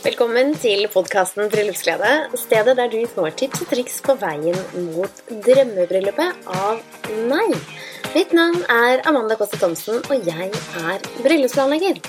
Velkommen 0.00 0.54
til 0.56 0.86
podkasten 0.88 1.50
Bryllupsglede, 1.52 2.30
stedet 2.40 2.72
der 2.78 2.88
du 2.88 3.02
får 3.12 3.34
tips 3.36 3.66
og 3.66 3.68
triks 3.68 3.98
på 4.06 4.14
veien 4.22 4.56
mot 4.94 5.20
drømmebryllupet 5.44 6.48
av 6.54 6.80
meg. 7.28 7.52
Mitt 8.14 8.32
navn 8.32 8.64
er 8.72 9.04
Amanda 9.10 9.36
Kåsse 9.36 9.60
Thomsen, 9.60 10.00
og 10.08 10.24
jeg 10.24 10.48
er 10.80 11.04
bryllupsplanlegger. 11.20 12.00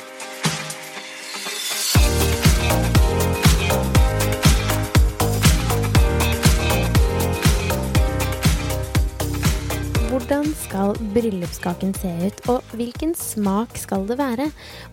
Hvordan 10.32 10.54
skal 10.56 10.94
bryllupskaken 11.12 11.90
se 12.00 12.10
ut, 12.24 12.38
og 12.54 12.70
hvilken 12.80 13.10
smak 13.20 13.74
skal 13.76 14.06
det 14.08 14.16
være? 14.16 14.46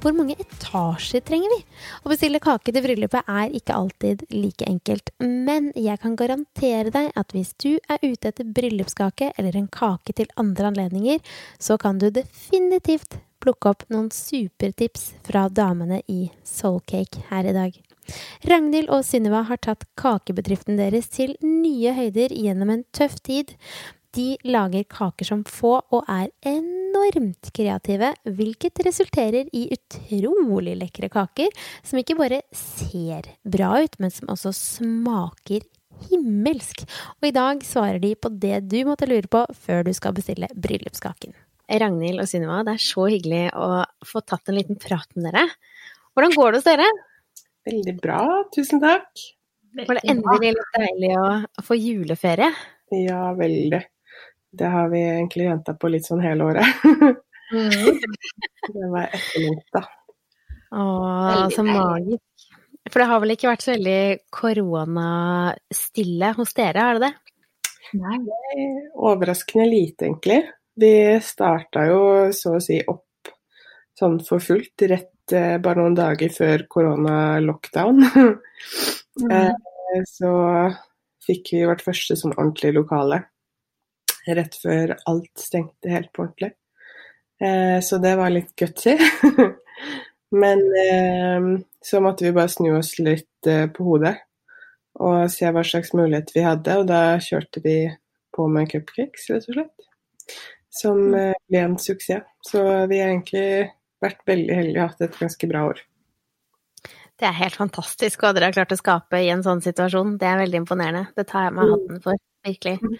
Hvor 0.03 0.17
mange 0.17 0.35
etasjer 0.35 1.23
trenger 1.23 1.53
vi? 1.53 1.59
Å 2.03 2.11
bestille 2.11 2.41
kake 2.43 2.75
til 2.75 2.83
bryllupet 2.83 3.31
er 3.31 3.55
ikke 3.55 3.77
alltid 3.79 4.25
like 4.35 4.67
enkelt, 4.67 5.13
men 5.23 5.71
jeg 5.79 6.03
kan 6.03 6.19
garantere 6.19 6.91
deg 6.91 7.15
at 7.15 7.31
hvis 7.37 7.55
du 7.55 7.77
er 7.79 8.03
ute 8.03 8.33
etter 8.33 8.51
bryllupskake 8.51 9.31
eller 9.39 9.61
en 9.61 9.71
kake 9.71 10.17
til 10.19 10.27
andre 10.43 10.73
anledninger, 10.73 11.23
så 11.63 11.79
kan 11.79 12.03
du 12.03 12.09
definitivt 12.11 13.21
plukke 13.39 13.77
opp 13.77 13.85
noen 13.95 14.11
supertips 14.11 15.13
fra 15.29 15.47
damene 15.47 16.01
i 16.11 16.33
Soulcake 16.43 17.29
her 17.31 17.47
i 17.47 17.55
dag. 17.55 17.79
Ragnhild 18.49 18.91
og 18.91 19.05
Synnøve 19.07 19.45
har 19.51 19.61
tatt 19.63 19.87
kakebedriften 20.01 20.79
deres 20.81 21.11
til 21.13 21.35
nye 21.45 21.93
høyder 21.95 22.33
gjennom 22.35 22.73
en 22.73 22.85
tøff 22.97 23.19
tid. 23.23 23.53
De 24.19 24.33
lager 24.51 24.83
kaker 24.91 25.29
som 25.29 25.43
få 25.47 25.77
og 25.95 26.09
er 26.11 26.31
enormt 26.49 27.53
kreative, 27.55 28.09
hvilket 28.27 28.81
resulterer 28.83 29.47
i 29.55 29.69
utrolig 29.77 30.73
lekre 30.81 31.07
kaker 31.13 31.53
som 31.87 32.01
ikke 32.01 32.17
bare 32.19 32.41
ser 32.51 33.29
bra 33.47 33.77
ut, 33.85 33.95
men 34.03 34.11
som 34.11 34.33
også 34.33 34.51
smaker 34.57 35.63
himmelsk. 36.09 36.83
Og 37.21 37.29
i 37.29 37.35
dag 37.37 37.63
svarer 37.67 38.01
de 38.03 38.11
på 38.19 38.33
det 38.43 38.65
du 38.73 38.81
måtte 38.89 39.07
lure 39.07 39.31
på 39.31 39.45
før 39.55 39.87
du 39.87 39.93
skal 39.95 40.17
bestille 40.17 40.49
bryllupskaken. 40.51 41.37
Ragnhild 41.69 42.19
og 42.25 42.27
Sunniva, 42.31 42.65
det 42.67 42.75
er 42.75 42.83
så 42.83 43.05
hyggelig 43.13 43.45
å 43.55 43.85
få 44.09 44.23
tatt 44.27 44.51
en 44.51 44.59
liten 44.59 44.81
prat 44.83 45.07
med 45.15 45.29
dere. 45.29 45.45
Hvordan 46.17 46.35
går 46.35 46.51
det 46.51 46.63
hos 46.63 46.67
dere? 46.67 46.89
Veldig 47.69 47.95
bra, 48.01 48.25
tusen 48.57 48.83
takk. 48.83 49.23
Var 49.79 50.01
det 50.01 50.05
endelig 50.11 50.57
litt 50.57 50.75
deilig 50.75 51.13
å 51.21 51.63
få 51.63 51.79
juleferie? 51.79 52.51
Ja, 53.05 53.29
veldig. 53.39 53.85
Det 54.59 54.71
har 54.73 54.89
vi 54.93 55.03
egentlig 55.05 55.49
venta 55.49 55.75
på 55.79 55.91
litt 55.93 56.07
sånn 56.09 56.23
hele 56.25 56.49
året. 56.51 56.85
Mm. 57.49 58.01
det 58.75 58.89
var 58.93 59.07
etterlengta. 59.07 59.85
Å, 60.69 60.85
så 61.55 61.65
magisk. 61.65 62.25
For 62.89 63.03
det 63.03 63.09
har 63.11 63.21
vel 63.23 63.35
ikke 63.35 63.51
vært 63.51 63.65
så 63.65 63.73
veldig 63.75 64.03
koronastille 64.33 66.31
hos 66.39 66.55
dere, 66.57 66.85
har 66.85 66.99
det 66.99 67.09
det? 67.09 67.15
Nei, 67.99 68.19
overraskende 68.97 69.69
lite, 69.69 70.09
egentlig. 70.09 70.43
Vi 70.79 70.93
starta 71.25 71.85
jo 71.89 72.01
så 72.37 72.57
å 72.57 72.63
si 72.63 72.79
opp 72.85 73.33
sånn 73.99 74.19
for 74.25 74.45
fullt 74.45 74.85
rett 74.91 75.35
eh, 75.35 75.57
bare 75.63 75.83
noen 75.83 75.97
dager 75.99 76.33
før 76.33 76.67
korona-lockdown. 76.71 78.05
mm. 78.13 79.33
eh, 79.33 80.05
så 80.09 80.33
fikk 81.29 81.53
vi 81.57 81.65
vårt 81.69 81.85
første 81.85 82.17
sånn 82.17 82.37
ordentlige 82.37 82.79
lokale 82.79 83.23
rett 84.27 84.57
før 84.63 84.97
alt 85.09 85.33
stengte 85.41 85.93
helt 85.93 86.11
på 86.13 86.25
ordentlig. 86.27 86.53
Eh, 87.41 87.79
så 87.85 87.99
det 88.03 88.17
var 88.19 88.35
litt 88.35 88.55
gutsy. 88.59 88.97
Men 90.43 90.63
eh, 90.83 91.51
så 91.85 92.01
måtte 92.05 92.27
vi 92.27 92.35
bare 92.37 92.53
snu 92.53 92.73
oss 92.79 92.97
litt 92.99 93.49
eh, 93.49 93.67
på 93.73 93.87
hodet 93.87 94.17
og 94.99 95.29
se 95.31 95.47
hva 95.55 95.63
slags 95.63 95.93
mulighet 95.95 96.33
vi 96.35 96.43
hadde, 96.43 96.75
og 96.81 96.89
da 96.89 97.21
kjørte 97.23 97.61
vi 97.63 97.77
på 98.35 98.49
med 98.51 98.67
cupcakes, 98.73 99.29
rett 99.31 99.45
og 99.47 99.55
slett. 99.55 99.85
Som 100.75 101.05
mm. 101.13 101.37
ble 101.47 101.61
en 101.63 101.77
suksess. 101.79 102.27
Så 102.43 102.65
vi 102.91 102.99
har 102.99 103.13
egentlig 103.13 103.69
vært 104.03 104.25
veldig 104.27 104.57
heldige 104.59 104.83
og 104.83 104.91
hatt 104.91 105.07
et 105.07 105.21
ganske 105.21 105.51
bra 105.51 105.63
år. 105.71 105.85
Det 107.19 107.27
er 107.27 107.39
helt 107.41 107.59
fantastisk 107.59 108.23
hva 108.23 108.31
dere 108.35 108.51
har 108.51 108.55
klart 108.55 108.75
å 108.75 108.79
skape 108.79 109.23
i 109.23 109.31
en 109.33 109.43
sånn 109.47 109.63
situasjon. 109.63 110.17
Det 110.21 110.27
er 110.29 110.43
veldig 110.43 110.61
imponerende. 110.63 111.07
Det 111.19 111.27
tar 111.31 111.49
jeg 111.49 111.57
meg 111.57 111.67
mm. 111.67 111.73
hatten 111.75 112.03
for, 112.05 112.21
virkelig. 112.47 112.79
Mm. 112.83 112.97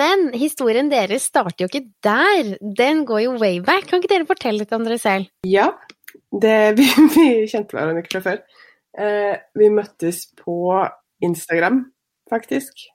Men 0.00 0.26
historien 0.36 0.90
deres 0.92 1.28
starter 1.30 1.64
jo 1.64 1.70
ikke 1.70 1.88
der. 2.04 2.54
Den 2.60 3.04
går 3.08 3.24
jo 3.24 3.36
way 3.40 3.60
back. 3.64 3.88
Kan 3.88 4.02
ikke 4.02 4.12
dere 4.12 4.28
fortelle 4.28 4.62
litt 4.62 4.74
om 4.76 4.84
dere 4.86 5.00
selv? 5.00 5.30
Ja, 5.48 5.70
det, 6.30 6.56
vi, 6.78 6.88
vi, 7.16 7.26
kjente 7.50 7.76
hverandre 7.76 8.04
ikke 8.04 8.18
fra 8.18 8.24
før. 8.28 8.64
Eh, 9.00 9.34
vi 9.56 9.70
møttes 9.72 10.26
på 10.38 10.56
Instagram, 11.24 11.84
faktisk. 12.30 12.88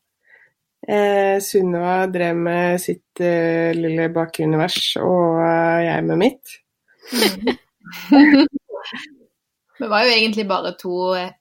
Eh, 0.85 1.37
Sunniva 1.41 2.03
drev 2.13 2.37
med 2.37 2.81
sitt 2.83 3.21
eh, 3.23 3.73
lille 3.73 4.09
bakunivers, 4.13 4.97
og 5.01 5.41
eh, 5.41 5.85
jeg 5.87 6.05
med 6.11 6.21
mitt. 6.21 6.59
vi 9.79 9.87
var 9.89 10.05
jo 10.05 10.13
egentlig 10.13 10.45
bare 10.49 10.75
to, 10.77 11.15
eh, 11.17 11.31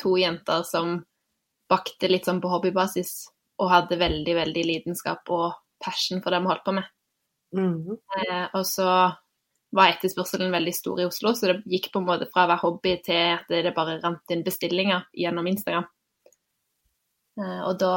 to 0.00 0.16
jenter 0.18 0.64
som 0.66 0.96
bakte 1.70 2.10
litt 2.10 2.26
sånn 2.26 2.42
på 2.42 2.50
hobbybasis 2.50 3.14
og 3.60 3.70
hadde 3.70 4.00
veldig, 4.00 4.34
veldig 4.40 4.64
lidenskap 4.66 5.30
og 5.34 5.52
passion 5.82 6.22
for 6.24 6.34
det 6.34 6.42
vi 6.42 6.50
holdt 6.50 6.66
på 6.66 6.74
med. 6.76 6.88
Mm. 7.54 7.94
Eh, 7.94 8.46
og 8.52 8.64
så 8.66 8.88
var 9.74 9.90
etterspørselen 9.90 10.52
veldig 10.54 10.74
stor 10.74 11.00
i 11.02 11.06
Oslo, 11.08 11.32
så 11.34 11.50
det 11.50 11.70
gikk 11.70 11.90
på 11.92 12.02
en 12.02 12.08
måte 12.08 12.28
fra 12.30 12.46
å 12.46 12.50
være 12.50 12.62
hobby 12.62 12.94
til 13.04 13.34
at 13.34 13.50
det 13.50 13.74
bare 13.74 13.98
rant 14.02 14.34
inn 14.34 14.44
bestillinger 14.46 15.06
gjennom 15.18 15.48
Instagram. 15.50 15.86
Eh, 17.40 17.62
og 17.66 17.78
da, 17.82 17.94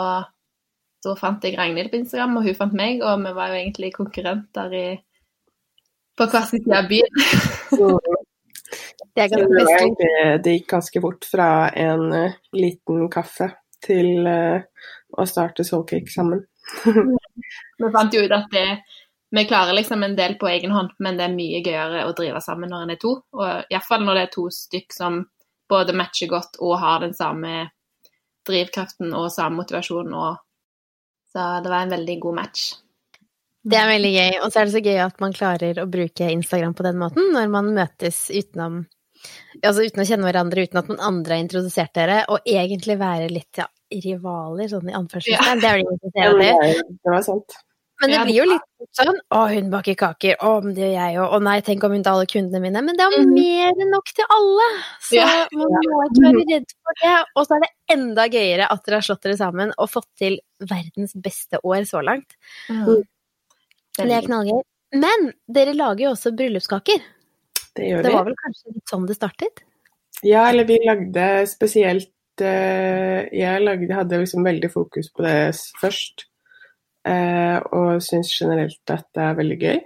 da, 1.06 1.18
fant 1.20 1.46
jeg 1.46 1.58
Ragnhild 1.58 1.92
på 1.94 2.02
Instagram, 2.02 2.40
og 2.40 2.48
hun 2.48 2.58
fant 2.58 2.78
meg, 2.78 3.04
og 3.06 3.22
vi 3.26 3.36
var 3.38 3.54
jo 3.54 3.62
egentlig 3.62 3.94
konkurrenter 3.98 4.78
i, 4.78 4.88
på 6.18 6.30
hver 6.32 6.50
sin 6.50 6.66
side 6.66 6.82
av 6.82 6.90
byen. 6.90 7.18
det, 9.18 9.28
det, 9.30 10.10
det, 10.42 10.58
gikk 10.58 10.72
ganske 10.74 11.04
fort 11.04 11.30
fra 11.30 11.50
en 11.78 12.10
uh, 12.10 12.38
liten 12.58 13.06
kaffe 13.14 13.52
til 13.86 14.26
uh, 14.26 14.66
å 15.16 15.26
starte 15.30 15.66
Soulcake 15.68 16.12
sammen. 16.12 16.44
vi 17.82 17.92
fant 17.94 18.16
jo 18.16 18.24
ut 18.26 18.36
at 18.36 18.50
det, 18.52 18.66
vi 19.32 19.46
klarer 19.48 19.78
liksom 19.78 20.04
en 20.04 20.16
del 20.18 20.36
på 20.40 20.50
egen 20.52 20.74
hånd, 20.76 20.94
men 21.04 21.20
det 21.20 21.28
er 21.28 21.36
mye 21.36 21.62
gøyere 21.64 22.06
å 22.08 22.16
drive 22.18 22.42
sammen 22.44 22.72
når 22.72 22.86
en 22.86 22.96
er 22.96 23.02
to. 23.02 23.14
Og 23.38 23.72
iallfall 23.74 24.06
når 24.06 24.20
det 24.20 24.26
er 24.28 24.34
to 24.36 24.48
stykk 24.54 24.96
som 24.96 25.22
både 25.70 25.96
matcher 25.98 26.32
godt 26.32 26.60
og 26.64 26.78
har 26.82 27.02
den 27.04 27.16
samme 27.16 27.70
drivkraften 28.48 29.16
og 29.16 29.32
samme 29.34 29.62
motivasjonen. 29.62 30.14
Og, 30.16 30.44
så 31.34 31.48
det 31.64 31.72
var 31.72 31.86
en 31.86 31.96
veldig 31.98 32.20
god 32.24 32.38
match. 32.42 32.68
Det 33.68 33.76
er 33.76 33.90
veldig 33.90 34.12
gøy, 34.14 34.36
og 34.46 34.52
så 34.52 34.62
er 34.62 34.68
det 34.68 34.76
så 34.78 34.84
gøy 34.86 35.00
at 35.04 35.18
man 35.20 35.34
klarer 35.36 35.82
å 35.82 35.90
bruke 35.92 36.30
Instagram 36.32 36.76
på 36.78 36.86
den 36.86 37.02
måten 37.02 37.34
når 37.36 37.50
man 37.52 37.74
møtes 37.76 38.28
utenom 38.32 38.86
Altså 39.66 39.88
uten 39.88 40.04
å 40.04 40.06
kjenne 40.06 40.28
hverandre, 40.28 40.68
uten 40.68 40.78
at 40.78 40.90
noen 40.92 41.00
andre 41.02 41.34
har 41.34 41.42
introdusert 41.42 41.90
dere, 41.98 42.20
og 42.30 42.46
egentlig 42.46 43.00
være 43.00 43.32
litt 43.32 43.58
ja, 43.58 43.66
rivaler, 43.92 44.68
sånn 44.72 44.92
i 44.92 44.98
anførselstegn. 44.98 45.48
Ja. 45.48 45.56
Det 45.62 45.70
er 45.70 45.78
vel 45.78 45.86
ingen 45.86 46.04
som 46.04 46.14
ser 46.16 46.38
det. 46.42 46.84
Det 46.98 47.14
var 47.14 47.26
sant. 47.26 47.58
Men 47.98 48.12
det 48.14 48.20
blir 48.28 48.36
jo 48.38 48.46
litt 48.46 48.66
sånn 48.94 49.16
Å, 49.34 49.40
hun 49.50 49.72
baker 49.74 49.96
kaker. 49.98 50.36
Å, 50.46 50.52
det 50.62 50.84
gjør 50.84 50.92
jeg 50.94 51.18
òg. 51.18 51.32
Å 51.34 51.40
nei, 51.48 51.56
tenk 51.66 51.86
om 51.88 51.96
hun 51.96 52.04
tar 52.06 52.18
alle 52.18 52.30
kundene 52.30 52.62
mine. 52.62 52.84
Men 52.86 52.98
det 52.98 53.06
er 53.06 53.16
jo 53.16 53.24
mm. 53.26 53.32
mer 53.34 53.72
enn 53.72 53.94
nok 53.94 54.12
til 54.14 54.34
alle! 54.36 54.68
Så 55.08 55.18
ja. 55.18 55.28
man 55.58 55.74
må 55.74 56.04
ikke 56.06 56.24
være 56.28 56.44
redd 56.52 56.76
for 56.76 57.02
det. 57.02 57.14
Og 57.34 57.48
så 57.48 57.58
er 57.58 57.64
det 57.66 57.72
enda 57.98 58.28
gøyere 58.30 58.70
at 58.70 58.84
dere 58.86 59.00
har 59.00 59.08
slått 59.08 59.24
dere 59.26 59.40
sammen 59.40 59.74
og 59.74 59.90
fått 59.90 60.10
til 60.22 60.38
verdens 60.62 61.16
beste 61.26 61.62
år 61.66 61.88
så 61.90 62.04
langt. 62.06 62.38
Mm. 62.70 63.02
Det 63.98 64.14
er 64.14 64.28
knallgøy. 64.30 64.62
Men 64.98 65.32
dere 65.58 65.74
lager 65.76 66.06
jo 66.06 66.14
også 66.14 66.36
bryllupskaker. 66.38 67.02
Det 67.78 67.90
gjør 67.90 68.04
vi. 68.04 68.06
Det 68.06 68.14
var 68.14 68.30
vel 68.30 68.38
kanskje 68.44 68.76
litt 68.76 68.94
sånn 68.94 69.10
det 69.10 69.18
startet? 69.18 69.66
Ja, 70.26 70.48
eller 70.50 70.70
vi 70.70 70.78
lagde 70.86 71.26
spesielt 71.50 72.12
jeg 72.46 73.62
lagde, 73.64 73.94
hadde 73.94 74.20
liksom 74.22 74.46
veldig 74.46 74.70
fokus 74.72 75.10
på 75.14 75.26
det 75.26 75.38
først. 75.82 76.28
Eh, 77.08 77.58
og 77.72 78.02
syns 78.04 78.34
generelt 78.36 78.92
at 78.92 79.06
det 79.16 79.24
er 79.24 79.38
veldig 79.38 79.58
gøy 79.62 79.78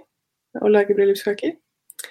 å 0.62 0.70
lage 0.72 0.96
bryllupskaker. 0.96 1.54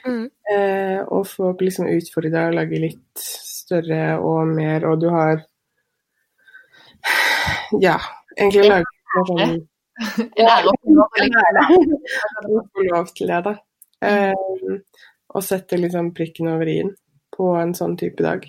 Mm. 0.06 0.30
Eh, 0.54 1.00
og 1.12 1.28
få 1.28 1.52
liksom 1.60 1.90
utfordre 1.92 2.48
og 2.48 2.56
lage 2.56 2.80
litt 2.80 3.20
større 3.22 4.20
og 4.24 4.54
mer, 4.56 4.86
og 4.88 5.02
du 5.02 5.10
har 5.12 5.44
Ja, 7.82 7.98
egentlig 8.38 8.70
lage 8.72 8.86
sånn 9.28 9.68
Få 12.72 12.86
lov 12.88 13.12
til 13.18 13.28
det, 13.30 13.42
da. 13.46 13.54
Eh, 14.02 14.78
og 15.32 15.44
sette 15.46 15.78
liksom 15.78 16.14
prikken 16.18 16.50
over 16.52 16.70
i-en 16.72 16.94
på 17.36 17.52
en 17.60 17.74
sånn 17.78 17.98
type 18.00 18.24
dag. 18.24 18.48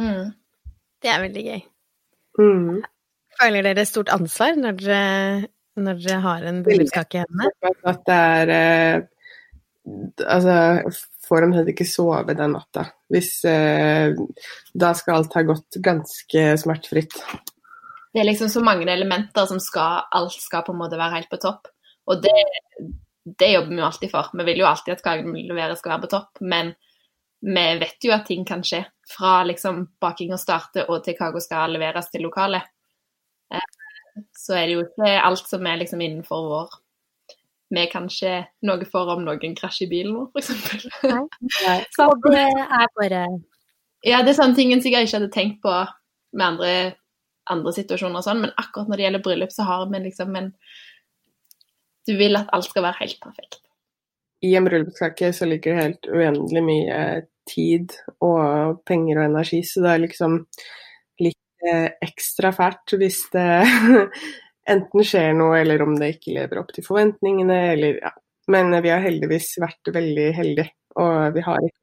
Mm. 0.00 0.30
Det 1.06 1.12
er 1.14 1.22
veldig 1.22 1.42
gøy. 1.46 1.60
Mm. 2.42 2.70
Føler 3.38 3.68
dere 3.68 3.84
stort 3.86 4.10
ansvar 4.10 4.56
når 4.58 4.80
dere, 4.80 5.50
når 5.78 6.00
dere 6.02 6.22
har 6.24 6.46
en 6.50 6.64
bryllupskake 6.66 7.20
hjemme? 7.20 7.50
At 7.86 8.02
det 8.08 8.16
er 8.16 8.56
eh, 8.56 9.04
Altså, 9.86 10.54
får 11.28 11.44
omtrent 11.46 11.68
ikke 11.70 11.84
sove 11.86 12.34
den 12.34 12.56
natta. 12.56 12.88
Hvis, 13.14 13.36
eh, 13.46 14.16
da 14.74 14.88
skal 14.98 15.20
alt 15.20 15.36
ha 15.38 15.44
gått 15.46 15.78
ganske 15.78 16.42
smertefritt. 16.58 17.14
Det 18.10 18.18
er 18.18 18.26
liksom 18.26 18.50
så 18.50 18.64
mange 18.66 18.88
elementer 18.90 19.46
som 19.46 19.60
skal 19.62 20.08
Alt 20.10 20.34
skal 20.42 20.64
på 20.66 20.74
en 20.74 20.80
måte 20.80 20.98
være 20.98 21.20
helt 21.20 21.30
på 21.30 21.38
topp. 21.38 21.70
Og 22.10 22.18
det, 22.24 22.34
det 23.38 23.52
jobber 23.52 23.76
vi 23.76 23.78
jo 23.78 23.86
alltid 23.86 24.10
for. 24.10 24.34
Vi 24.34 24.48
vil 24.50 24.64
jo 24.64 24.66
alltid 24.72 24.96
at 24.96 25.06
kaken 25.06 25.30
vi 25.38 25.46
leverer 25.46 25.78
skal 25.78 25.94
være 25.94 26.06
på 26.08 26.12
topp, 26.16 26.42
men 26.42 26.74
vi 27.46 27.66
vet 27.80 28.04
jo 28.04 28.14
at 28.14 28.26
ting 28.26 28.44
kan 28.46 28.64
skje. 28.66 28.82
Fra 29.06 29.38
liksom 29.46 29.84
bakinga 30.02 30.38
starter 30.40 30.90
og 30.90 31.04
til 31.06 31.14
kaka 31.18 31.42
skal 31.42 31.76
leveres 31.76 32.10
til 32.10 32.26
lokalet. 32.26 32.66
Eh, 33.54 33.68
så 34.34 34.56
er 34.58 34.66
det 34.66 34.74
jo 34.74 34.86
ikke 34.86 35.14
alt 35.22 35.46
som 35.46 35.66
er 35.68 35.78
liksom 35.84 36.02
innenfor 36.02 36.50
vår 36.50 36.82
vi 37.68 37.86
kanskje 37.90 38.32
noe 38.66 38.86
for 38.90 39.10
om 39.16 39.24
noen 39.26 39.56
krasjer 39.58 39.88
i 39.88 39.90
bilen 39.90 40.14
vår, 40.14 40.28
f.eks. 40.38 40.86
Nei. 41.02 41.76
Så 41.96 42.08
det 42.28 42.46
er 42.46 42.90
bare 42.98 43.22
Ja, 44.06 44.22
det 44.22 44.32
er 44.32 44.38
sånne 44.38 44.58
ting 44.58 44.72
en 44.74 44.82
sikkert 44.84 45.08
ikke 45.08 45.18
hadde 45.18 45.34
tenkt 45.34 45.62
på 45.64 45.74
med 46.36 46.46
andre, 46.46 46.72
andre 47.50 47.72
situasjoner 47.74 48.20
og 48.20 48.26
sånn, 48.26 48.42
men 48.44 48.54
akkurat 48.60 48.90
når 48.90 49.00
det 49.00 49.06
gjelder 49.06 49.24
bryllup, 49.24 49.54
så 49.54 49.66
har 49.66 49.86
vi 49.90 50.02
liksom 50.04 50.36
en 50.38 50.52
Du 52.06 52.14
vil 52.14 52.38
at 52.38 52.52
alt 52.54 52.68
skal 52.68 52.84
være 52.86 53.00
helt 53.00 53.18
perfekt. 53.18 53.64
I 54.46 54.52
en 54.54 54.66
bryllupskake 54.68 55.32
så 55.34 55.48
ligger 55.48 55.74
det 55.74 55.82
helt 55.82 56.06
uendelig 56.06 56.62
mye 56.62 56.98
tid 57.48 57.94
og 58.24 58.82
penger 58.88 59.20
og 59.20 59.28
energi, 59.30 59.62
så 59.66 59.84
det 59.84 59.92
er 59.92 60.02
liksom 60.04 60.38
litt 61.22 61.68
eh, 61.70 61.88
ekstra 62.04 62.52
fælt 62.56 62.96
hvis 63.00 63.22
det 63.34 63.48
enten 64.72 65.06
skjer 65.06 65.32
noe, 65.38 65.60
eller 65.60 65.84
om 65.86 65.94
det 65.98 66.16
ikke 66.16 66.36
lever 66.36 66.62
opp 66.62 66.74
til 66.74 66.86
forventningene, 66.86 67.60
eller 67.74 68.00
ja. 68.02 68.14
Men 68.46 68.70
vi 68.78 68.92
har 68.92 69.00
heldigvis 69.02 69.56
vært 69.58 69.88
veldig 69.90 70.26
heldige, 70.36 70.70
og 71.02 71.34
vi 71.34 71.42
har 71.42 71.64
ikke 71.66 71.82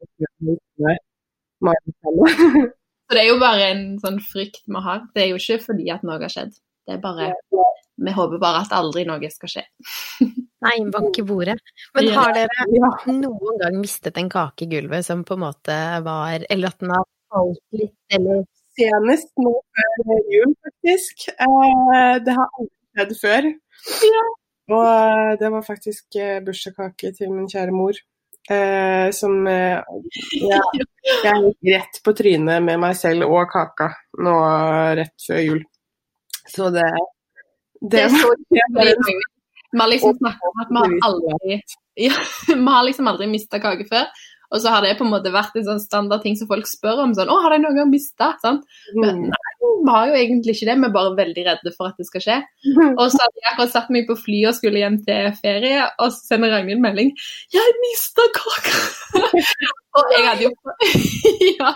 Så 3.04 3.18
det 3.18 3.22
er 3.22 3.28
jo 3.28 3.40
bare 3.42 3.66
en 3.74 3.84
sånn 4.00 4.20
frykt 4.24 4.64
vi 4.64 4.80
har. 4.86 5.04
Det 5.16 5.26
er 5.26 5.34
jo 5.34 5.40
ikke 5.42 5.60
fordi 5.66 5.90
at 5.92 6.06
noe 6.08 6.22
har 6.22 6.32
skjedd. 6.32 6.56
Det 6.88 6.96
er 6.96 7.02
bare 7.04 7.34
Vi 7.96 8.14
håper 8.16 8.42
bare 8.42 8.64
at 8.64 8.74
aldri 8.74 9.04
noe 9.06 9.30
skal 9.30 9.52
skje. 9.52 9.64
Nei, 10.66 10.78
bank 10.94 11.20
i 11.20 11.26
bordet. 11.28 11.60
Men 11.94 12.10
har 12.16 12.34
dere 12.36 12.68
noen 13.12 13.60
gang 13.62 13.78
mistet 13.82 14.18
en 14.18 14.32
kake 14.34 14.66
i 14.66 14.72
gulvet 14.72 15.06
som 15.06 15.26
på 15.28 15.38
en 15.38 15.44
måte 15.46 15.78
var 16.06 16.46
Eller 16.50 16.74
at 16.74 16.80
den 16.82 16.94
har 16.96 17.06
falt 17.34 17.62
litt, 17.78 17.98
eller 18.14 18.46
senest 18.74 19.30
nå 19.42 19.54
før 19.78 20.32
jul, 20.34 20.56
faktisk. 20.66 21.28
Eh, 21.34 22.16
det 22.26 22.38
har 22.38 22.48
aldri 22.50 22.74
skjedd 22.94 23.20
før. 23.22 23.52
Ja. 24.14 24.24
Og 24.72 24.88
eh, 24.88 25.34
det 25.40 25.52
var 25.52 25.66
faktisk 25.66 26.16
eh, 26.16 26.40
bursdagskake 26.46 27.14
til 27.18 27.32
min 27.34 27.50
kjære 27.52 27.76
mor. 27.76 28.00
Eh, 28.52 29.10
som 29.16 29.46
ja, 29.48 29.80
Jeg 30.36 31.44
gikk 31.46 31.70
rett 31.72 32.00
på 32.04 32.14
trynet 32.18 32.64
med 32.64 32.82
meg 32.82 32.98
selv 33.00 33.30
og 33.30 33.46
kaka 33.52 33.88
nå 34.20 34.34
rett 35.00 35.28
før 35.28 35.44
jul. 35.44 35.62
Så 36.52 36.68
det 36.76 36.90
Det, 37.84 38.06
er 38.06 38.10
så 38.10 38.30
Vi 38.48 39.80
har 39.80 39.90
liksom 39.92 40.18
snakket 40.18 40.52
om 40.52 40.62
at 40.64 40.70
vi 40.70 40.84
har 40.84 40.94
aldri 41.10 41.58
ja, 42.00 42.14
Vi 42.48 42.62
har 42.68 42.86
liksom 42.88 43.10
aldri 43.12 43.28
mista 43.30 43.60
kake 43.62 43.88
før. 43.90 44.08
Og 44.54 44.62
så 44.62 44.70
har 44.70 44.84
det 44.86 44.94
på 45.00 45.06
en 45.06 45.10
måte 45.10 45.32
vært 45.34 45.56
en 45.58 45.66
sånn 45.66 45.82
standard 45.82 46.22
ting 46.22 46.36
som 46.38 46.48
folk 46.50 46.68
spør 46.70 47.02
om. 47.08 47.14
sånn, 47.18 47.30
'Å, 47.30 47.40
har 47.42 47.56
de 47.56 47.64
noen 47.64 47.80
gang 47.80 47.90
mista?' 47.90 48.36
Sånn. 48.44 48.60
Men 48.94 49.24
mm. 49.24 49.32
nei, 49.34 49.54
vi 49.64 49.96
har 49.96 50.12
jo 50.12 50.20
egentlig 50.20 50.54
ikke 50.54 50.68
det. 50.70 50.76
Vi 50.78 50.88
er 50.90 50.94
bare 50.94 51.16
veldig 51.18 51.46
redde 51.48 51.74
for 51.74 51.90
at 51.90 51.98
det 51.98 52.06
skal 52.06 52.22
skje. 52.26 52.38
Og 53.00 53.08
så 53.10 53.24
hadde 53.24 53.42
jeg 53.42 53.50
akkurat 53.50 53.74
satt 53.74 53.90
meg 53.90 54.06
på 54.10 54.18
flyet 54.20 54.52
og 54.52 54.60
skulle 54.60 54.84
hjem 54.84 55.00
til 55.08 55.34
ferie, 55.42 55.90
og 55.98 56.14
så 56.14 56.30
sender 56.30 56.54
Ragnhild 56.54 56.86
melding 56.86 57.12
'Jeg 57.54 57.76
mista 57.82 58.30
kaka!' 58.38 58.86
og 59.98 60.14
jeg 60.14 60.30
hadde 60.30 60.46
jo 60.46 60.54
Ja. 61.58 61.74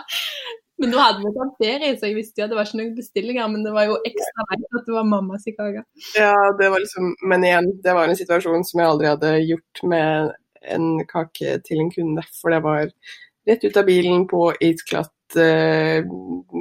Men 0.78 0.92
nå 0.94 0.98
hadde 1.02 1.24
vi 1.24 1.30
tatt 1.34 1.54
ferie, 1.58 1.94
så 1.98 2.06
jeg 2.06 2.14
visste 2.14 2.38
jo 2.38 2.44
at 2.46 2.52
det 2.52 2.58
var 2.58 2.68
ikke 2.68 2.78
noen 2.78 2.96
bestillinger. 2.96 3.48
Men 3.50 3.64
det 3.66 3.74
var 3.74 3.88
jo 3.88 3.96
ekstra 4.06 4.44
leit 4.46 4.66
at 4.78 4.86
det 4.86 4.94
var 4.94 5.06
mammas 5.10 5.46
kake. 5.46 5.84
Ja, 6.14 6.34
det 6.58 6.68
var 6.70 6.82
liksom 6.82 7.14
Men 7.26 7.46
igjen, 7.46 7.70
det 7.82 7.94
var 7.96 8.08
en 8.08 8.18
situasjon 8.18 8.66
som 8.66 8.82
jeg 8.82 8.92
aldri 8.92 9.10
hadde 9.10 9.32
gjort 9.42 9.82
med 9.90 10.34
en 10.76 10.90
kake 11.10 11.58
til 11.66 11.82
en 11.82 11.90
kunde. 11.94 12.24
For 12.38 12.54
det 12.54 12.60
var 12.66 12.92
rett 13.48 13.64
ut 13.64 13.80
av 13.80 13.88
bilen 13.88 14.26
på 14.30 14.42
isglatt 14.60 15.38
eh, 15.40 16.04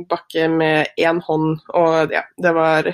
bakke 0.10 0.48
med 0.50 0.98
én 0.98 1.22
hånd. 1.28 1.62
Og 1.78 2.16
ja, 2.16 2.24
det 2.42 2.54
var 2.58 2.90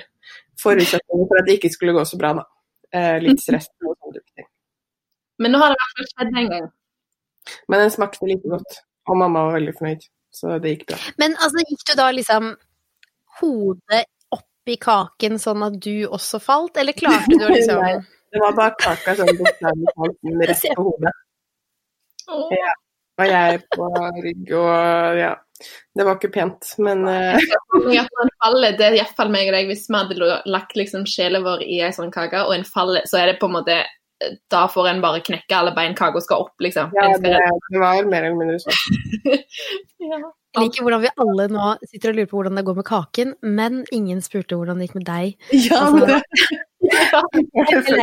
forutsetningen 0.59 1.29
for 1.29 1.39
at 1.39 1.47
det 1.47 1.59
ikke 1.59 1.71
skulle 1.73 1.95
gå 1.95 2.03
så 2.07 2.19
bra, 2.19 2.33
da. 2.41 2.47
Eh, 2.93 3.17
litt 3.23 3.41
stress 3.41 3.69
og 3.81 3.95
sånne 3.95 4.19
ting. 4.21 4.49
Men 5.41 5.55
nå 5.55 5.61
har 5.61 5.71
det 5.71 5.79
i 5.79 5.83
hvert 5.83 6.01
fall 6.01 6.11
skjedd 6.11 6.41
en 6.41 6.51
gang. 6.51 6.67
Men 7.71 7.85
den 7.85 7.95
smakte 7.95 8.27
like 8.27 8.49
godt, 8.49 8.83
og 9.09 9.17
mamma 9.19 9.47
var 9.47 9.57
veldig 9.57 9.73
fornøyd. 9.79 10.05
Så 10.33 10.57
det 10.59 10.73
gikk 10.73 10.87
bra. 10.89 10.97
Men 11.21 11.37
altså, 11.37 11.61
gikk 11.69 11.85
du 11.89 11.93
da 11.99 12.09
liksom 12.15 12.53
hodet 13.41 14.05
i 14.71 14.77
kaken 14.79 15.39
sånn 15.41 15.63
at 15.65 15.79
du 15.83 16.05
også 16.07 16.39
falt, 16.43 16.77
eller 16.79 16.95
klarte 16.95 17.35
du 17.35 17.45
å 17.45 17.51
liksom 17.55 17.81
Det 18.33 18.41
var 18.41 18.55
bare 18.57 18.75
kaka 18.79 19.15
sånn 19.19 19.35
bokstavelig 19.39 19.95
talt 19.97 20.49
rett 20.49 20.67
på 20.77 20.85
hodet. 20.87 21.15
Ja. 22.55 22.75
Og 23.21 23.29
jeg 23.29 23.59
på 23.75 23.87
rygg 24.25 24.53
og 24.57 25.19
ja. 25.19 25.33
Det 25.93 26.03
var 26.03 26.17
ikke 26.17 26.31
pent, 26.33 26.71
men 26.81 27.03
uh... 27.05 27.37
Det 27.37 27.93
er 27.93 28.95
iallfall 28.97 29.29
meg 29.31 29.51
og 29.51 29.53
deg. 29.55 29.69
Hvis 29.69 29.85
vi 29.85 29.99
hadde 29.99 30.39
lagt 30.49 30.73
liksom 30.75 31.05
sjela 31.07 31.43
vår 31.45 31.61
i 31.63 31.77
ei 31.85 31.91
sånn 31.93 32.11
kake, 32.11 32.41
og 32.41 32.55
en 32.55 32.65
faller, 32.67 33.05
så 33.07 33.21
er 33.21 33.31
det 33.31 33.37
på 33.39 33.47
en 33.51 33.55
måte 33.59 33.77
da 34.51 34.67
får 34.71 34.89
en 34.91 35.01
bare 35.03 35.23
knekke 35.25 35.57
alle 35.57 35.73
bein, 35.75 35.95
kaka 35.97 36.21
skal 36.23 36.45
opp, 36.45 36.55
liksom. 36.63 36.93
Ja, 36.97 37.09
det, 37.21 37.33
det 37.71 37.81
var 37.81 38.05
mer 38.09 38.27
eller 38.29 38.39
mindre 38.39 38.59
sånn. 38.63 38.79
ja. 40.11 40.21
Jeg 40.53 40.67
liker 40.67 40.85
hvordan 40.85 41.01
vi 41.01 41.09
alle 41.23 41.45
nå 41.49 41.69
sitter 41.89 42.11
og 42.11 42.17
lurer 42.19 42.27
på 42.29 42.37
hvordan 42.37 42.59
det 42.59 42.63
går 42.67 42.75
med 42.77 42.85
kaken, 42.85 43.31
men 43.57 43.79
ingen 43.95 44.19
spurte 44.21 44.57
hvordan 44.59 44.77
det 44.77 44.85
gikk 44.85 44.99
med 44.99 45.07
deg. 45.07 45.33
Ja, 45.55 45.79
altså, 45.87 45.95
men 45.97 46.03
det... 46.11 46.19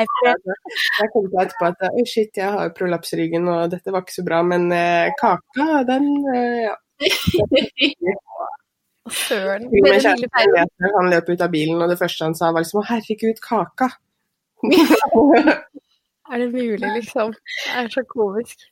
jeg 0.99 1.12
kom 1.12 1.28
på 1.31 1.44
etterpå 1.44 1.69
at 1.69 1.84
oh 1.93 2.06
shit, 2.08 2.32
jeg 2.34 2.50
har 2.50 2.72
prolapsryggen 2.75 3.46
og 3.52 3.70
dette 3.76 3.94
var 3.94 4.02
ikke 4.02 4.17
så 4.19 4.26
bra, 4.26 4.40
men 4.43 4.67
eh, 4.75 5.12
kaka, 5.20 5.84
den 5.87 6.11
eh, 6.34 6.67
ja. 6.67 6.75
Søren. 9.11 9.70
Han 10.96 11.11
løp 11.11 11.31
ut 11.31 11.40
av 11.40 11.50
bilen, 11.55 11.78
og 11.81 11.88
det 11.90 11.99
første 12.00 12.26
han 12.26 12.37
sa 12.37 12.50
var 12.50 12.64
liksom 12.64 12.82
'Å, 12.82 12.88
herregud, 12.90 13.38
kaka'. 13.46 13.94
er 16.31 16.44
det 16.44 16.53
mulig, 16.55 16.93
liksom? 16.99 17.32
Det 17.35 17.81
er 17.82 17.91
så 17.93 18.05
komisk. 18.09 18.69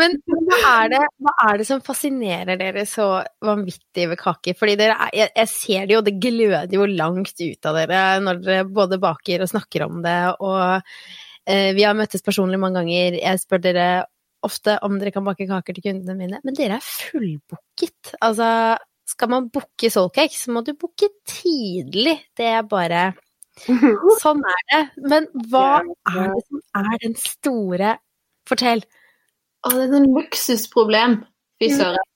Men 0.00 0.14
hva 0.24 0.58
er, 0.58 0.92
det, 0.94 1.00
hva 1.20 1.32
er, 1.44 1.58
det, 1.60 1.66
som 1.68 1.82
fascinerer 1.84 2.56
dere 2.60 2.86
så 2.88 3.08
vanvittig 3.44 4.06
ved 4.08 4.20
kaker? 4.20 4.56
Fordi 4.56 4.76
dere, 4.80 4.96
jeg, 5.16 5.32
jeg, 5.36 5.50
ser 5.52 5.88
det 5.88 5.96
jo, 5.96 6.04
det 6.06 6.16
gløder 6.22 6.76
jo 6.76 6.86
langt 6.88 7.34
ut 7.36 7.68
av 7.68 7.76
dere 7.76 8.04
når 8.24 8.40
dere 8.44 8.68
både 8.70 9.00
baker 9.02 9.44
og 9.44 9.52
snakker 9.52 9.84
om 9.84 10.00
det. 10.04 10.16
Og 10.40 10.62
eh, 11.44 11.70
vi 11.76 11.84
har 11.84 11.98
møttes 11.98 12.24
personlig 12.24 12.60
mange 12.62 12.80
ganger. 12.80 13.20
Jeg 13.20 13.42
spør 13.42 13.64
dere 13.68 13.88
ofte 14.46 14.78
om 14.86 14.96
dere 14.96 15.12
kan 15.12 15.26
bake 15.26 15.48
kaker 15.50 15.76
til 15.76 15.90
kundene 15.90 16.16
mine, 16.16 16.40
men 16.46 16.56
dere 16.56 16.78
er 16.78 16.86
fullbooket. 16.86 18.14
Altså, 18.24 18.78
skal 19.10 19.32
man 19.32 19.50
booke 19.52 19.90
soulcake, 19.92 20.36
så 20.38 20.54
må 20.54 20.64
du 20.64 20.72
booke 20.78 21.10
tidlig. 21.28 22.16
Det 22.38 22.48
er 22.48 22.64
bare 22.68 23.10
Sånn 24.22 24.44
er 24.46 24.62
det. 24.72 24.82
Men 25.10 25.26
hva 25.50 25.80
er 25.82 26.30
det 26.34 26.44
som 26.46 26.62
er 26.82 27.02
den 27.04 27.18
store 27.18 27.96
Fortell. 28.48 28.80
Å, 29.62 29.72
det 29.74 29.82
er 29.84 29.96
et 30.00 30.08
luksusproblem. 30.08 31.20
Fy 31.60 31.68
mm. 31.70 31.74
søren. 31.76 32.06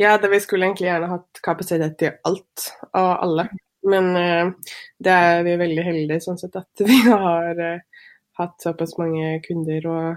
Ja, 0.00 0.14
det, 0.18 0.30
vi 0.32 0.40
skulle 0.42 0.66
egentlig 0.66 0.88
gjerne 0.88 1.10
hatt 1.12 1.42
kapasitet 1.44 1.98
til 2.00 2.16
alt 2.26 2.70
og 2.90 3.10
alle. 3.12 3.46
Men 3.90 4.10
uh, 4.16 4.72
det 5.00 5.12
er 5.12 5.44
vi 5.46 5.58
veldig 5.60 5.84
heldige 5.84 6.24
sånn 6.24 6.40
sett 6.40 6.56
at 6.58 6.82
vi 6.88 6.98
har 7.06 7.60
uh, 7.60 8.08
hatt 8.40 8.58
såpass 8.64 8.96
mange 9.00 9.38
kunder 9.44 9.88
og 9.92 10.08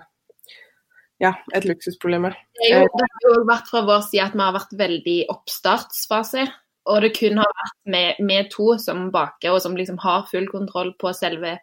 ja, 1.22 1.36
et 1.56 1.68
luksusproblem. 1.68 2.32
Det, 2.58 2.72
jo, 2.72 2.82
det 2.90 3.08
har 3.12 3.28
jo 3.30 3.44
vært 3.48 3.70
fra 3.72 3.84
vår 3.88 4.02
side 4.10 4.26
at 4.26 4.34
vi 4.36 4.44
har 4.44 4.56
vært 4.56 4.74
veldig 4.80 5.20
oppstartsfase. 5.32 6.48
Og 6.90 7.00
det 7.04 7.14
kun 7.16 7.40
har 7.40 7.48
vært 7.48 8.20
med, 8.20 8.50
to 8.52 8.74
som 8.82 9.08
baker, 9.12 9.54
og 9.54 9.62
som 9.64 9.78
liksom 9.78 10.00
har 10.04 10.28
full 10.32 10.50
kontroll 10.52 10.92
på 11.00 11.14
selve 11.16 11.58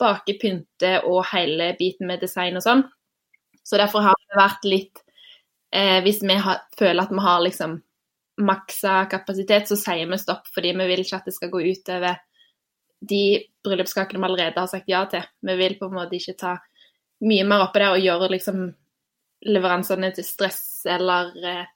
bakepyntet 0.00 1.06
og 1.08 1.24
hele 1.32 1.72
biten 1.78 2.08
med 2.08 2.22
design 2.22 2.56
og 2.56 2.64
sånn. 2.64 2.84
Så 3.66 3.80
derfor 3.80 4.06
har 4.06 4.16
det 4.16 4.38
vært 4.38 4.64
litt 4.66 5.02
eh, 5.74 6.00
Hvis 6.02 6.22
vi 6.24 6.34
har, 6.34 6.62
føler 6.78 7.04
at 7.04 7.12
vi 7.12 7.22
har 7.22 7.42
liksom 7.44 7.76
maksa 8.40 9.04
kapasitet, 9.10 9.68
så 9.68 9.76
sier 9.76 10.08
vi 10.08 10.18
stopp, 10.18 10.48
fordi 10.54 10.72
vi 10.78 10.86
vil 10.88 11.02
ikke 11.04 11.18
at 11.18 11.28
det 11.28 11.36
skal 11.36 11.50
gå 11.52 11.60
utover 11.66 12.22
de 13.00 13.22
bryllupskakene 13.64 14.20
vi 14.20 14.28
allerede 14.28 14.60
har 14.60 14.70
sagt 14.70 14.88
ja 14.88 15.04
til. 15.10 15.24
Vi 15.44 15.56
vil 15.56 15.76
på 15.80 15.88
en 15.88 15.96
måte 15.98 16.16
ikke 16.16 16.38
ta 16.40 16.54
mye 17.26 17.44
mer 17.48 17.66
oppi 17.66 17.82
det 17.82 17.90
og 17.90 18.04
gjøre 18.04 18.30
liksom 18.32 18.64
leveransene 19.50 20.10
til 20.16 20.26
stress 20.26 20.62
eller 20.88 21.32
eh, 21.44 21.68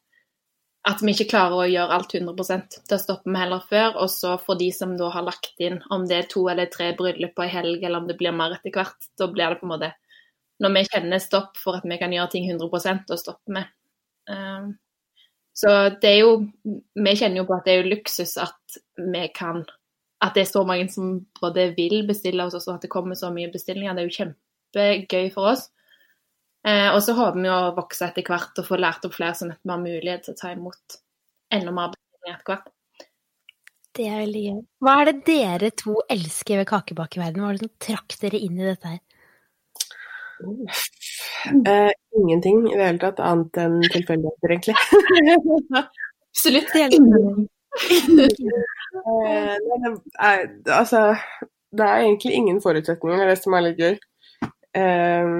at 0.84 1.00
vi 1.00 1.14
ikke 1.14 1.30
klarer 1.30 1.56
å 1.56 1.68
gjøre 1.68 1.96
alt 1.96 2.12
100% 2.12 2.78
Da 2.90 2.98
stopper 3.00 3.32
vi 3.32 3.40
heller 3.40 3.62
før. 3.70 3.96
Og 4.04 4.10
så 4.12 4.34
for 4.40 4.60
de 4.60 4.68
som 4.74 4.94
da 5.00 5.08
har 5.14 5.24
lagt 5.24 5.60
inn, 5.64 5.80
om 5.94 6.04
det 6.08 6.18
er 6.18 6.30
to 6.30 6.44
eller 6.52 6.68
tre 6.72 6.90
bryllup 6.98 7.34
på 7.36 7.46
ei 7.46 7.52
helg, 7.52 7.82
eller 7.82 8.02
om 8.02 8.08
det 8.10 8.18
blir 8.20 8.36
mer 8.36 8.56
etter 8.58 8.74
hvert, 8.74 9.08
da 9.18 9.28
blir 9.32 9.54
det 9.54 9.60
på 9.62 9.68
en 9.68 9.74
måte 9.76 9.92
Når 10.62 10.70
vi 10.76 10.82
kjenner 10.86 11.18
stopp 11.18 11.56
for 11.58 11.80
at 11.80 11.86
vi 11.88 11.98
kan 11.98 12.12
gjøre 12.12 12.30
ting 12.30 12.50
100 12.50 13.00
da 13.08 13.16
stopper 13.18 13.56
vi. 13.56 13.64
Um, 14.28 14.74
så 15.54 15.70
det 16.00 16.10
er 16.10 16.20
jo 16.22 16.36
Vi 16.64 17.16
kjenner 17.16 17.42
jo 17.42 17.48
på 17.48 17.56
at 17.56 17.66
det 17.66 17.72
er 17.72 17.82
jo 17.82 17.90
luksus 17.92 18.38
at 18.40 18.78
vi 18.96 19.26
kan 19.34 19.64
At 20.24 20.34
det 20.34 20.46
er 20.46 20.52
så 20.52 20.64
mange 20.64 20.88
som 20.88 21.26
både 21.40 21.74
vil 21.76 22.06
bestille 22.06 22.44
hos 22.44 22.54
oss, 22.54 22.68
og 22.68 22.76
at 22.76 22.86
det 22.86 22.92
kommer 22.92 23.14
så 23.14 23.30
mye 23.32 23.52
bestillinger. 23.52 23.94
Det 23.94 24.04
er 24.04 24.08
jo 24.08 24.18
kjempegøy 24.18 25.32
for 25.34 25.52
oss. 25.52 25.68
Eh, 26.64 26.88
og 26.94 27.00
så 27.04 27.12
håper 27.16 27.42
vi 27.44 27.50
å 27.52 27.75
vokse 27.76 28.06
etter 28.09 28.25
hvert 28.25 28.61
og 28.61 28.68
få 28.68 28.78
lært 28.80 29.04
opp 29.04 29.16
flere, 29.18 29.37
sånn 29.37 29.52
at 29.52 29.61
vi 29.61 29.73
har 29.75 29.83
mulighet 29.83 30.25
til 30.25 30.33
å 30.33 30.38
ta 30.38 30.52
imot 30.54 30.97
enda 31.52 31.75
mer 31.76 31.92
bestillinger 31.92 32.38
etter 32.38 32.52
hvert. 32.52 32.71
Det 33.94 34.06
er 34.11 34.23
veldig 34.25 34.44
gøy. 34.44 34.61
Hva 34.83 34.94
er 35.00 35.11
det 35.11 35.18
dere 35.28 35.71
to 35.78 35.99
elsker 36.11 36.59
ved 36.59 36.71
kakebakeverdenen? 36.71 37.44
Hva 37.44 37.50
er 37.52 37.59
det 37.59 37.66
som 37.68 37.75
trakk 37.87 38.16
dere 38.25 38.40
inn 38.42 38.56
i 38.59 38.66
dette 38.66 38.94
her? 38.94 39.02
Uh, 40.44 41.92
ingenting 42.18 42.64
i 42.73 42.75
det 42.75 42.88
hele 42.88 43.00
tatt, 43.02 43.21
annet 43.23 43.61
enn 43.61 43.76
tilfeldigheter, 43.92 44.54
egentlig. 44.56 44.75
Absolutt. 46.35 46.75
Eh, 46.75 46.88
det, 49.62 49.76
er, 50.18 50.42
altså, 50.75 51.14
det 51.75 51.87
er 51.87 52.02
egentlig 52.06 52.35
ingen 52.35 52.61
forutsetninger, 52.64 53.21
det 53.21 53.26
er 53.28 53.33
det 53.35 53.42
som 53.42 53.54
er 53.54 53.66
litt 53.68 53.85
gøy. 53.85 53.94
Eh, 54.75 55.30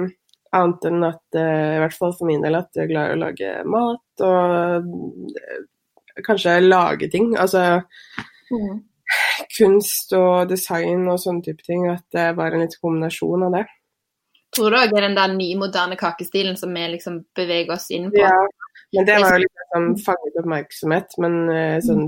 annet 0.55 0.87
enn 0.89 1.05
at, 1.07 1.23
eh, 1.37 1.75
i 1.75 1.79
hvert 1.83 1.95
fall 1.97 2.13
for 2.17 2.29
min 2.29 2.43
del, 2.45 2.57
at 2.57 2.69
jeg 2.75 2.87
er 2.87 2.91
glad 2.93 3.11
i 3.11 3.15
å 3.15 3.21
lage 3.21 3.53
mat 3.69 4.25
og 4.25 4.89
eh, 5.41 5.61
kanskje 6.25 6.59
lage 6.63 7.11
ting. 7.11 7.33
Altså 7.37 7.81
Mm. 8.51 8.83
kunst 9.57 10.13
og 10.13 10.49
design 10.49 11.07
og 11.09 11.17
sånne 11.21 11.43
type 11.45 11.65
ting. 11.65 11.87
At 11.89 12.05
det 12.13 12.27
var 12.37 12.53
en 12.53 12.61
litt 12.61 12.77
kombinasjon 12.81 13.47
av 13.47 13.55
det. 13.57 13.65
Tror 14.55 14.71
du 14.71 14.77
òg 14.77 14.91
det 14.93 14.99
er 15.01 15.07
den 15.09 15.17
der 15.17 15.33
nye, 15.33 15.57
moderne 15.59 15.97
kakestilen 15.99 16.55
som 16.57 16.73
vi 16.73 16.85
liksom 16.93 17.23
beveger 17.35 17.73
oss 17.75 17.89
inn 17.91 18.11
på? 18.13 18.21
Ja, 18.21 18.31
men 18.95 19.07
det 19.09 19.17
var 19.19 19.35
jo 19.35 19.41
litt 19.43 19.63
liksom 19.63 19.89
fanget 20.05 20.39
oppmerksomhet. 20.39 21.17
Men 21.25 21.49
eh, 21.49 21.79
sånn 21.83 22.07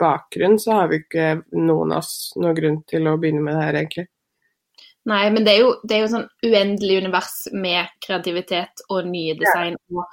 bakgrunn 0.00 0.56
så 0.62 0.78
har 0.78 0.88
vi 0.88 1.02
ikke 1.02 1.42
noen 1.58 1.92
av 1.92 2.00
oss 2.04 2.32
noen 2.40 2.56
grunn 2.56 2.80
til 2.88 3.10
å 3.10 3.18
begynne 3.20 3.44
med 3.44 3.58
det 3.58 3.66
her, 3.66 3.80
egentlig. 3.82 4.06
Nei, 5.04 5.24
men 5.30 5.44
det 5.44 5.52
er 5.52 5.60
jo, 5.60 5.72
det 5.84 5.96
er 5.96 6.04
jo 6.04 6.12
sånn 6.14 6.28
uendelig 6.46 7.02
univers 7.02 7.34
med 7.52 7.90
kreativitet 8.04 8.84
og 8.88 9.08
nye 9.08 9.34
design. 9.36 9.76
Og 9.92 10.04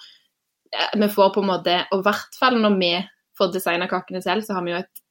eh, 0.75 0.97
vi 0.99 1.07
får 1.13 1.31
på 1.35 1.43
en 1.43 1.51
måte, 1.53 1.77
og 1.91 2.01
i 2.01 2.07
hvert 2.09 2.39
fall 2.39 2.59
når 2.59 2.75
vi 2.81 2.91
får 3.39 3.53
designa 3.53 3.87
kakene 3.91 4.21
selv, 4.23 4.43
så 4.43 4.57
har 4.57 4.67
vi 4.67 4.75
jo 4.75 4.81
et 4.81 5.01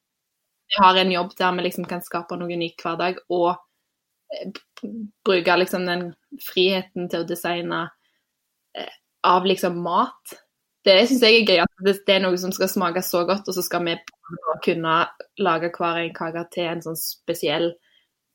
vi 0.70 0.84
har 0.84 0.96
en 1.00 1.12
jobb 1.12 1.32
der 1.38 1.52
vi 1.56 1.62
liksom 1.66 1.86
kan 1.90 2.02
skape 2.02 2.36
noe 2.38 2.54
unikt 2.54 2.84
hver 2.84 2.98
dag 3.00 3.16
og 3.34 3.48
eh, 4.30 4.52
bruke 5.26 5.56
liksom 5.58 5.88
den 5.88 6.04
friheten 6.46 7.08
til 7.10 7.24
å 7.24 7.26
designe 7.26 7.80
eh, 8.78 8.92
av 9.26 9.48
liksom 9.48 9.80
mat. 9.82 10.36
Det 10.86 10.94
syns 11.08 11.24
jeg 11.26 11.40
er 11.40 11.48
gøy, 11.48 11.58
at 11.64 11.82
det, 11.84 11.96
det 12.06 12.14
er 12.16 12.22
noe 12.24 12.38
som 12.40 12.52
skal 12.54 12.70
smake 12.70 13.02
så 13.04 13.24
godt, 13.28 13.50
og 13.50 13.56
så 13.56 13.64
skal 13.66 13.82
vi 13.88 13.96
kunne 14.64 14.94
lage 15.42 15.72
hver 15.74 16.04
en 16.04 16.14
kake 16.14 16.46
til 16.54 16.70
en 16.70 16.84
sånn 16.84 17.00
spesiell 17.00 17.72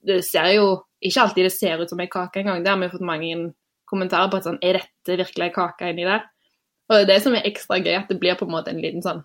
Det 0.06 0.22
ser 0.26 0.52
jo 0.56 0.66
ikke 1.06 1.22
alltid 1.22 1.48
det 1.48 1.54
ser 1.54 1.82
ut 1.82 1.92
som 1.92 2.02
en 2.02 2.12
kake 2.12 2.42
engang. 2.42 2.64
Det 2.64 2.72
har 2.72 2.82
vi 2.82 2.92
fått 2.92 3.06
mange 3.06 3.36
kommentarer 3.90 4.32
på 4.32 4.40
at 4.40 4.48
sånn 4.48 4.62
Er 4.66 4.80
dette 4.80 5.20
virkelig 5.22 5.48
en 5.50 5.56
kake 5.56 5.92
inni 5.92 6.08
der? 6.08 6.26
Og 6.90 7.00
det 7.00 7.04
er 7.04 7.10
det 7.10 7.22
som 7.24 7.38
er 7.38 7.48
ekstra 7.50 7.80
gøy, 7.82 7.96
at 7.98 8.12
det 8.12 8.20
blir 8.22 8.38
på 8.38 8.46
en 8.46 8.54
måte 8.54 8.74
en 8.74 8.82
liten 8.82 9.04
sånn 9.06 9.24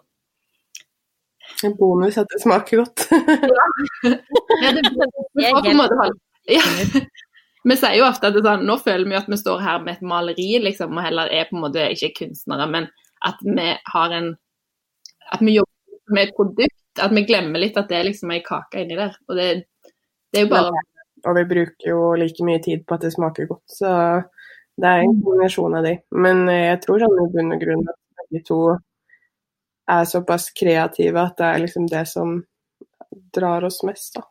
En 1.66 1.74
bonus 1.76 2.16
at 2.20 2.30
det 2.32 2.40
smaker 2.44 2.84
godt. 2.84 3.06
Ja, 4.60 4.72
det, 4.74 4.82
får 4.90 5.62
på 5.62 5.70
en 5.70 5.78
måte 5.78 5.96
ja. 6.50 6.62
Vi 7.64 7.76
sier 7.76 7.98
jo 7.98 8.06
ofte 8.06 8.30
at 8.30 8.34
det 8.34 8.40
er 8.40 8.46
sånn, 8.48 8.64
nå 8.68 8.76
føler 8.80 9.08
vi 9.08 9.18
at 9.18 9.28
vi 9.28 9.36
står 9.36 9.60
her 9.62 9.82
med 9.84 9.98
et 9.98 10.04
maleri, 10.06 10.48
liksom, 10.64 10.96
og 10.96 11.04
heller 11.04 11.32
er 11.32 11.48
på 11.48 11.58
en 11.58 11.64
måte 11.66 11.84
ikke 11.92 12.14
kunstnere, 12.22 12.66
men 12.72 12.88
at 13.28 13.42
vi 13.44 13.66
har 13.94 14.14
en 14.16 14.30
At 15.30 15.42
vi 15.46 15.52
jobber 15.54 16.14
med 16.14 16.28
et 16.28 16.34
produkt. 16.34 16.76
At 16.98 17.12
vi 17.14 17.22
glemmer 17.22 17.62
litt 17.62 17.76
at 17.78 17.86
det 17.90 17.98
er 18.00 18.08
liksom 18.08 18.32
ei 18.34 18.40
kake 18.42 18.80
inni 18.82 18.96
der. 18.98 19.12
Og 19.28 19.36
det, 19.38 19.44
det 20.30 20.40
er 20.40 20.46
jo 20.46 20.52
bare 20.52 20.84
Og 21.28 21.36
vi 21.36 21.44
bruker 21.44 21.88
jo 21.90 22.12
like 22.16 22.44
mye 22.46 22.60
tid 22.64 22.84
på 22.88 22.96
at 22.96 23.02
det 23.04 23.12
smaker 23.12 23.48
godt, 23.50 23.64
så 23.68 23.90
det 24.80 24.88
er 24.88 25.02
en 25.04 25.18
kombinasjon 25.20 25.74
av 25.76 25.84
de. 25.84 25.96
Men 26.16 26.46
eh, 26.48 26.70
jeg 26.70 26.80
tror 26.84 27.02
sånn 27.02 27.18
i 27.20 27.26
bunn 27.34 27.54
og 27.56 27.60
grunn 27.60 27.82
at 27.90 27.98
begge 28.22 28.44
to 28.48 28.60
er 29.90 30.06
såpass 30.08 30.48
kreative 30.56 31.20
at 31.20 31.36
det 31.36 31.48
er 31.48 31.62
liksom 31.64 31.88
det 31.90 32.04
som 32.08 32.38
drar 33.34 33.66
oss 33.66 33.82
mest, 33.84 34.14
da. 34.16 34.24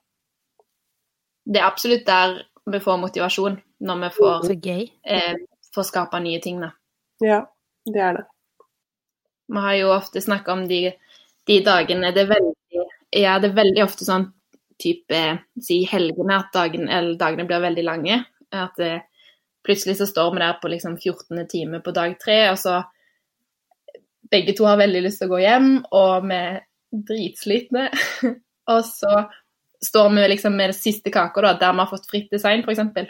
Det 1.50 1.62
er 1.62 1.68
absolutt 1.68 2.06
der 2.08 2.40
vi 2.70 2.80
får 2.80 3.00
motivasjon, 3.02 3.56
når 3.86 4.02
vi 4.04 4.10
får, 4.18 4.44
Så 4.46 4.58
eh, 5.04 5.38
får 5.76 5.88
skape 5.88 6.20
nye 6.20 6.42
ting. 6.42 6.60
Da. 6.62 6.72
Ja, 7.26 7.40
det 7.86 8.02
er 8.02 8.20
det. 8.20 8.26
Vi 9.50 9.64
har 9.66 9.76
jo 9.80 9.94
ofte 9.94 10.22
snakka 10.22 10.54
om 10.54 10.68
de, 10.70 10.92
de 11.50 11.62
dagene 11.66 12.12
det 12.14 12.26
er 12.26 12.34
veldig 12.36 12.84
Ja, 13.18 13.40
det 13.42 13.50
er 13.50 13.56
veldig 13.58 13.84
ofte 13.84 14.06
sånn 14.06 14.28
type 14.80 15.22
Si 15.64 15.82
helgene 15.90 16.40
at 16.40 16.54
dagen, 16.56 16.88
eller 16.90 17.18
dagene 17.20 17.48
blir 17.50 17.64
veldig 17.64 17.86
lange. 17.86 18.22
At 18.56 18.80
eh, 18.84 19.02
plutselig 19.66 19.98
så 20.00 20.08
står 20.10 20.34
vi 20.34 20.44
der 20.44 20.58
på 20.62 20.72
liksom 20.72 20.98
14. 20.98 21.48
time 21.52 21.82
på 21.86 21.94
dag 21.96 22.16
tre, 22.22 22.42
og 22.54 22.58
så 22.62 22.82
Begge 24.30 24.54
to 24.54 24.68
har 24.68 24.78
veldig 24.78 25.00
lyst 25.02 25.24
til 25.24 25.26
å 25.26 25.32
gå 25.32 25.38
hjem, 25.42 25.70
og 25.98 26.26
vi 26.30 26.36
er 26.38 26.58
dritslitne. 26.94 27.88
og 28.74 28.84
så 28.86 29.24
står 29.82 30.12
vi 30.14 30.28
liksom 30.36 30.54
med 30.54 30.70
det 30.70 30.78
siste 30.78 31.10
kaka, 31.10 31.42
da, 31.42 31.54
der 31.58 31.74
vi 31.74 31.82
har 31.82 31.90
fått 31.90 32.06
fritt 32.12 32.30
design, 32.36 32.62
f.eks. 32.62 33.10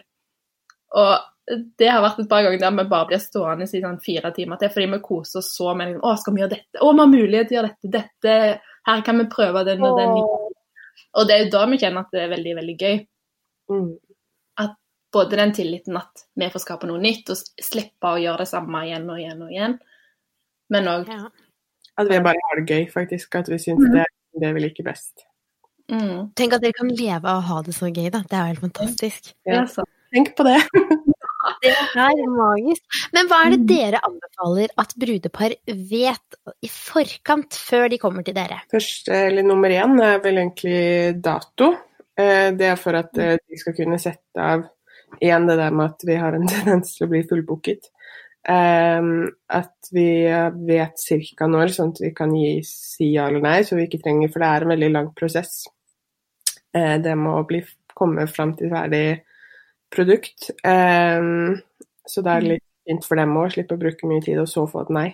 Og 0.96 1.12
det 1.50 1.90
har 1.90 2.04
vært 2.04 2.22
et 2.22 2.30
par 2.30 2.46
ganger 2.46 2.62
der 2.62 2.76
vi 2.78 2.86
bare 2.92 3.10
blir 3.10 3.22
stående 3.22 3.66
i 3.66 3.82
sånn 3.82 4.00
fire 4.04 4.32
timer 4.36 4.62
til, 4.62 4.72
fordi 4.74 4.88
vi 4.94 5.02
koser 5.04 5.42
oss 5.42 5.52
så 5.56 5.74
med 5.74 5.92
liksom, 5.92 6.06
Å, 6.06 6.16
skal 6.22 6.36
vi 6.36 6.44
gjøre 6.44 6.56
dette? 6.56 6.80
Å, 6.80 6.92
vi 6.94 7.04
har 7.04 7.12
mulighet 7.14 7.50
til 7.50 7.58
å 7.58 7.60
gjøre 7.60 7.72
dette. 7.74 7.94
dette. 7.98 8.78
Her 8.90 9.04
kan 9.06 9.22
vi 9.22 9.28
prøve 9.34 9.66
den 9.68 9.84
og 9.86 10.00
den. 10.00 10.16
Og 11.18 11.28
det 11.28 11.36
er 11.36 11.44
jo 11.46 11.54
da 11.56 11.66
vi 11.72 11.80
kjenner 11.82 12.06
at 12.06 12.14
det 12.14 12.22
er 12.24 12.32
veldig, 12.36 12.56
veldig 12.60 12.78
gøy. 12.80 13.02
Mm. 13.74 13.90
Både 15.10 15.40
den 15.40 15.54
tilliten 15.58 15.98
at 15.98 16.22
vi 16.38 16.50
får 16.54 16.62
skape 16.62 16.86
noe 16.86 17.02
nytt, 17.02 17.32
og 17.34 17.64
slippe 17.66 18.12
å 18.12 18.20
gjøre 18.22 18.44
det 18.44 18.52
samme 18.52 18.84
igjen 18.86 19.08
og 19.10 19.18
igjen 19.18 19.40
og 19.42 19.54
igjen. 19.54 19.80
Men 20.70 20.90
òg 20.92 21.10
Ja. 21.10 21.24
At 21.98 22.08
vi 22.08 22.20
bare 22.24 22.40
har 22.46 22.62
det 22.62 22.70
gøy, 22.70 22.86
faktisk. 22.92 23.34
At 23.36 23.50
vi 23.50 23.58
syns 23.60 23.82
det 23.92 24.06
er 24.06 24.12
det 24.40 24.54
vi 24.56 24.62
liker 24.68 24.86
best. 24.86 25.26
mm, 25.92 26.32
Tenk 26.36 26.54
at 26.54 26.62
dere 26.62 26.78
kan 26.78 26.88
leve 26.88 27.26
av 27.26 27.42
å 27.42 27.48
ha 27.48 27.62
det 27.66 27.74
så 27.74 27.90
gøy, 27.90 28.12
da. 28.14 28.22
Det 28.22 28.38
er 28.38 28.46
jo 28.46 28.52
helt 28.54 28.66
fantastisk. 28.68 29.34
Ja. 29.46 29.54
ja, 29.54 29.66
så. 29.66 29.84
Tenk 30.14 30.36
på 30.38 30.46
det. 30.46 30.62
Det 31.64 31.72
er 32.00 32.24
magisk. 32.32 33.00
Men 33.16 33.28
hva 33.30 33.42
er 33.46 33.54
det 33.56 33.68
dere 33.70 34.02
anbefaler 34.08 34.72
at 34.80 34.96
brudepar 35.00 35.56
vet 35.68 36.40
i 36.64 36.70
forkant 36.72 37.58
før 37.60 37.90
de 37.92 38.00
kommer 38.02 38.26
til 38.26 38.38
dere? 38.38 38.62
Først, 38.72 39.10
eller 39.12 39.44
nummer 39.46 39.72
én, 39.74 39.96
er 40.04 40.22
vel 40.24 40.42
egentlig 40.44 41.20
dato. 41.24 41.74
Eh, 42.20 42.52
Det 42.56 42.68
er 42.72 42.76
for 42.80 42.96
at 43.00 43.18
eh, 43.18 43.38
de 43.38 43.60
skal 43.60 43.76
kunne 43.78 44.00
sette 44.02 44.40
av 44.40 44.66
igjen 45.22 45.48
det 45.50 45.58
der 45.58 45.72
med 45.74 45.90
at 45.94 46.06
vi 46.06 46.16
har 46.22 46.36
en 46.38 46.48
tendens 46.54 46.96
til 46.96 47.08
å 47.08 47.12
bli 47.12 47.24
fullbooket. 47.28 47.90
Um, 48.50 49.28
At 49.52 49.90
vi 49.92 50.24
vet 50.70 51.02
ca. 51.36 51.48
når, 51.52 51.74
sånn 51.76 51.92
at 51.92 52.00
vi 52.02 52.14
kan 52.16 52.32
gi 52.34 52.62
si 52.66 53.10
ja 53.18 53.28
eller 53.28 53.44
nei, 53.44 53.58
så 53.68 53.76
vi 53.76 53.84
ikke 53.90 54.00
trenger 54.00 54.32
For 54.32 54.40
det 54.40 54.48
er 54.48 54.64
en 54.64 54.72
veldig 54.72 54.90
lang 54.94 55.10
prosess. 55.18 55.66
uh, 56.78 56.96
Det 57.04 57.16
må 57.20 57.36
bli, 57.50 57.60
komme 57.94 58.28
fram 58.32 58.56
til 58.56 58.72
ferdig 58.72 59.04
produkt. 59.94 60.52
Um, 60.64 61.60
Så 62.10 62.24
det 62.26 62.34
er 62.34 62.46
litt 62.46 62.66
fint 62.90 63.06
for 63.06 63.20
dem 63.20 63.36
òg, 63.38 63.52
slippe 63.54 63.76
å 63.78 63.82
bruke 63.82 64.08
mye 64.10 64.24
tid 64.26 64.40
og 64.42 64.48
så 64.50 64.66
få 64.70 64.86
et 64.86 64.94
nei. 64.96 65.10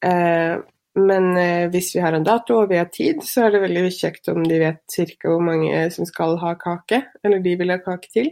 Uh, 0.00 0.62
men 0.96 1.26
uh, 1.36 1.68
hvis 1.72 1.92
vi 1.94 2.00
har 2.02 2.16
en 2.16 2.24
dato 2.24 2.56
og 2.62 2.70
vi 2.72 2.78
har 2.80 2.88
tid, 2.92 3.20
så 3.26 3.46
er 3.46 3.54
det 3.54 3.62
veldig 3.66 3.90
kjekt 3.92 4.30
om 4.32 4.42
de 4.46 4.60
vet 4.62 4.80
ca. 4.96 5.28
hvor 5.28 5.42
mange 5.44 5.82
som 5.94 6.08
skal 6.08 6.38
ha 6.40 6.54
kake, 6.60 7.02
eller 7.24 7.44
de 7.44 7.56
vil 7.60 7.74
ha 7.74 7.78
kake 7.84 8.12
til. 8.12 8.30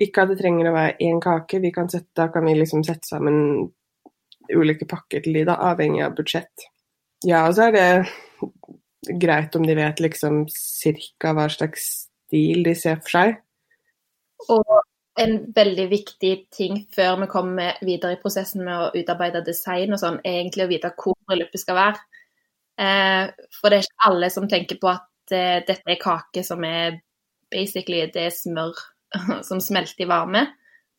Ikke 0.00 0.24
at 0.24 0.32
det 0.32 0.40
trenger 0.40 0.70
å 0.70 0.74
være 0.74 0.96
én 1.06 1.20
kake, 1.22 1.60
vi 1.62 1.70
kan 1.74 1.90
sette, 1.92 2.10
da 2.16 2.26
kan 2.32 2.44
vi 2.48 2.56
liksom 2.58 2.82
sette 2.86 3.06
sammen 3.06 3.68
ulike 4.50 4.88
pakker 4.90 5.22
til 5.24 5.38
de, 5.38 5.44
da, 5.48 5.58
avhengig 5.70 6.02
av 6.04 6.16
budsjett. 6.16 6.66
Ja, 7.24 7.46
og 7.46 7.54
så 7.56 7.68
er 7.68 7.76
det 7.76 9.18
greit 9.20 9.54
om 9.56 9.64
de 9.64 9.76
vet 9.78 10.00
liksom 10.02 10.44
ca. 10.48 11.32
hva 11.36 11.46
slags 11.52 11.86
stil 12.26 12.64
de 12.66 12.74
ser 12.76 12.98
for 13.04 13.14
seg. 13.18 13.38
Og 14.52 14.74
en 15.20 15.36
veldig 15.54 15.86
viktig 15.90 16.32
ting 16.52 16.80
før 16.94 17.20
vi 17.22 17.30
kommer 17.30 17.78
videre 17.86 18.16
i 18.16 18.20
prosessen 18.22 18.64
med 18.66 18.74
å 18.74 18.90
utarbeide 18.98 19.44
design 19.46 19.94
og 19.94 20.02
sånn, 20.02 20.18
er 20.24 20.40
egentlig 20.40 20.66
å 20.66 20.70
vite 20.72 20.90
hvor 20.98 21.16
bryllupet 21.28 21.62
skal 21.62 21.78
være. 21.78 22.22
Eh, 22.80 23.30
for 23.54 23.70
det 23.70 23.78
er 23.78 23.86
ikke 23.86 24.08
alle 24.10 24.30
som 24.34 24.48
tenker 24.50 24.80
på 24.82 24.90
at 24.90 25.34
eh, 25.34 25.60
dette 25.66 25.94
er 25.94 26.00
kake 26.02 26.42
som 26.46 26.64
er 26.66 26.98
basically 27.54 28.00
det 28.10 28.26
er 28.26 28.34
smør 28.34 28.74
som 29.48 29.62
smelter 29.62 30.02
i 30.02 30.10
varme. 30.10 30.48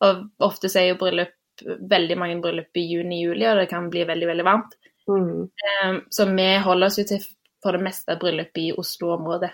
Og 0.05 0.45
ofte 0.47 0.71
så 0.71 0.81
er 0.81 0.93
jo 0.93 0.99
bryllup 1.01 1.35
veldig 1.63 2.17
mange 2.19 2.39
bryllup 2.43 2.79
i 2.79 2.87
juni-juli, 2.89 3.45
og 3.47 3.61
det 3.61 3.69
kan 3.71 3.87
bli 3.91 4.03
veldig, 4.07 4.27
veldig 4.31 4.47
varmt. 4.47 4.75
Mm. 5.11 5.43
Eh, 5.43 5.97
så 6.11 6.27
vi 6.31 6.47
holder 6.63 6.87
oss 6.87 6.99
jo 6.99 7.07
til 7.09 7.23
for 7.63 7.75
det 7.75 7.83
meste 7.83 8.15
bryllup 8.21 8.57
i 8.61 8.69
Oslo-området, 8.77 9.51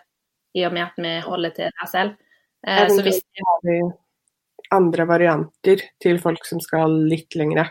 i 0.59 0.65
og 0.67 0.73
med 0.75 0.83
at 0.83 0.97
vi 0.99 1.15
holder 1.25 1.53
til 1.55 1.73
der 1.79 1.89
selv. 1.89 2.17
Eh, 2.67 2.87
så 2.87 3.01
hvis 3.05 3.21
har 3.41 3.59
vi 3.65 3.81
andre 4.71 5.05
varianter 5.09 5.83
til 6.01 6.19
folk 6.23 6.45
som 6.47 6.61
skal 6.63 6.93
litt 7.09 7.35
lengre. 7.35 7.67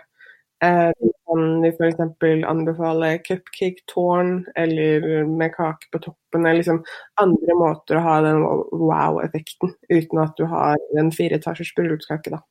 Eh, 0.65 0.91
vi 1.01 1.11
kan 1.29 1.45
vi 1.63 1.71
f.eks. 1.71 2.01
anbefale 2.49 3.15
cupcake 3.25 3.87
tårn, 3.89 4.45
eller 4.57 5.25
med 5.25 5.55
kake 5.55 5.89
på 5.93 6.03
toppen, 6.05 6.45
eller 6.45 6.61
liksom 6.61 6.83
andre 7.23 7.57
måter 7.57 7.97
å 7.97 8.05
ha 8.05 8.19
den 8.27 8.43
wow-effekten 8.45 9.73
uten 9.89 10.21
at 10.21 10.37
du 10.37 10.45
har 10.51 10.77
en 11.01 11.13
fireetasjers 11.15 11.73
bryllupskake, 11.79 12.35
da. 12.35 12.43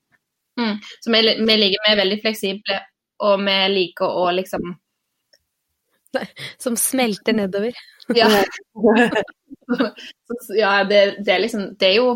Mm. 0.60 0.80
Så 1.00 1.12
vi, 1.14 1.22
vi 1.22 1.58
ligger, 1.62 1.86
vi 1.86 1.94
er 1.94 2.02
veldig 2.02 2.22
fleksible, 2.24 2.80
og 3.24 3.46
vi 3.46 3.58
liker 3.78 4.22
å 4.24 4.30
liksom 4.36 4.78
Som 6.58 6.74
smelter 6.74 7.36
nedover. 7.38 7.76
Ja. 8.18 8.32
ja, 10.62 10.74
det, 10.90 11.02
det, 11.22 11.34
er 11.34 11.44
liksom 11.44 11.68
Det 11.80 11.92
er 11.92 11.96
jo 12.00 12.10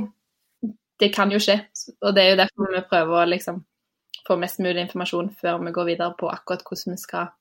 Det 1.00 1.12
kan 1.14 1.32
jo 1.32 1.40
skje. 1.42 1.60
Og 2.02 2.16
det 2.16 2.24
er 2.24 2.34
jo 2.34 2.42
derfor 2.42 2.74
vi 2.74 2.84
prøver 2.90 3.22
å 3.22 3.30
liksom 3.30 3.62
få 4.28 4.38
mest 4.40 4.62
mulig 4.64 4.86
informasjon 4.86 5.34
før 5.42 5.60
vi 5.66 5.74
går 5.76 5.90
videre 5.92 6.16
på 6.18 6.30
akkurat 6.32 6.64
hvordan 6.64 6.96
vi 6.96 7.02
skal 7.02 7.32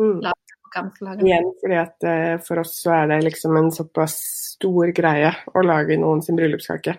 Mm. 0.00 0.20
lage 0.24 0.56
hva 0.70 0.82
vi 0.86 0.90
skal 0.94 1.08
lage. 1.08 1.26
Igjen 1.26 1.48
fordi 1.60 1.78
at 1.80 2.08
eh, 2.08 2.34
for 2.46 2.62
oss 2.62 2.74
så 2.84 2.94
er 3.02 3.10
det 3.10 3.20
liksom 3.26 3.56
en 3.58 3.70
såpass 3.74 4.16
stor 4.54 4.92
greie 4.96 5.32
å 5.52 5.64
lage 5.66 5.98
noen 6.00 6.22
sin 6.24 6.38
bryllupskake. 6.38 6.96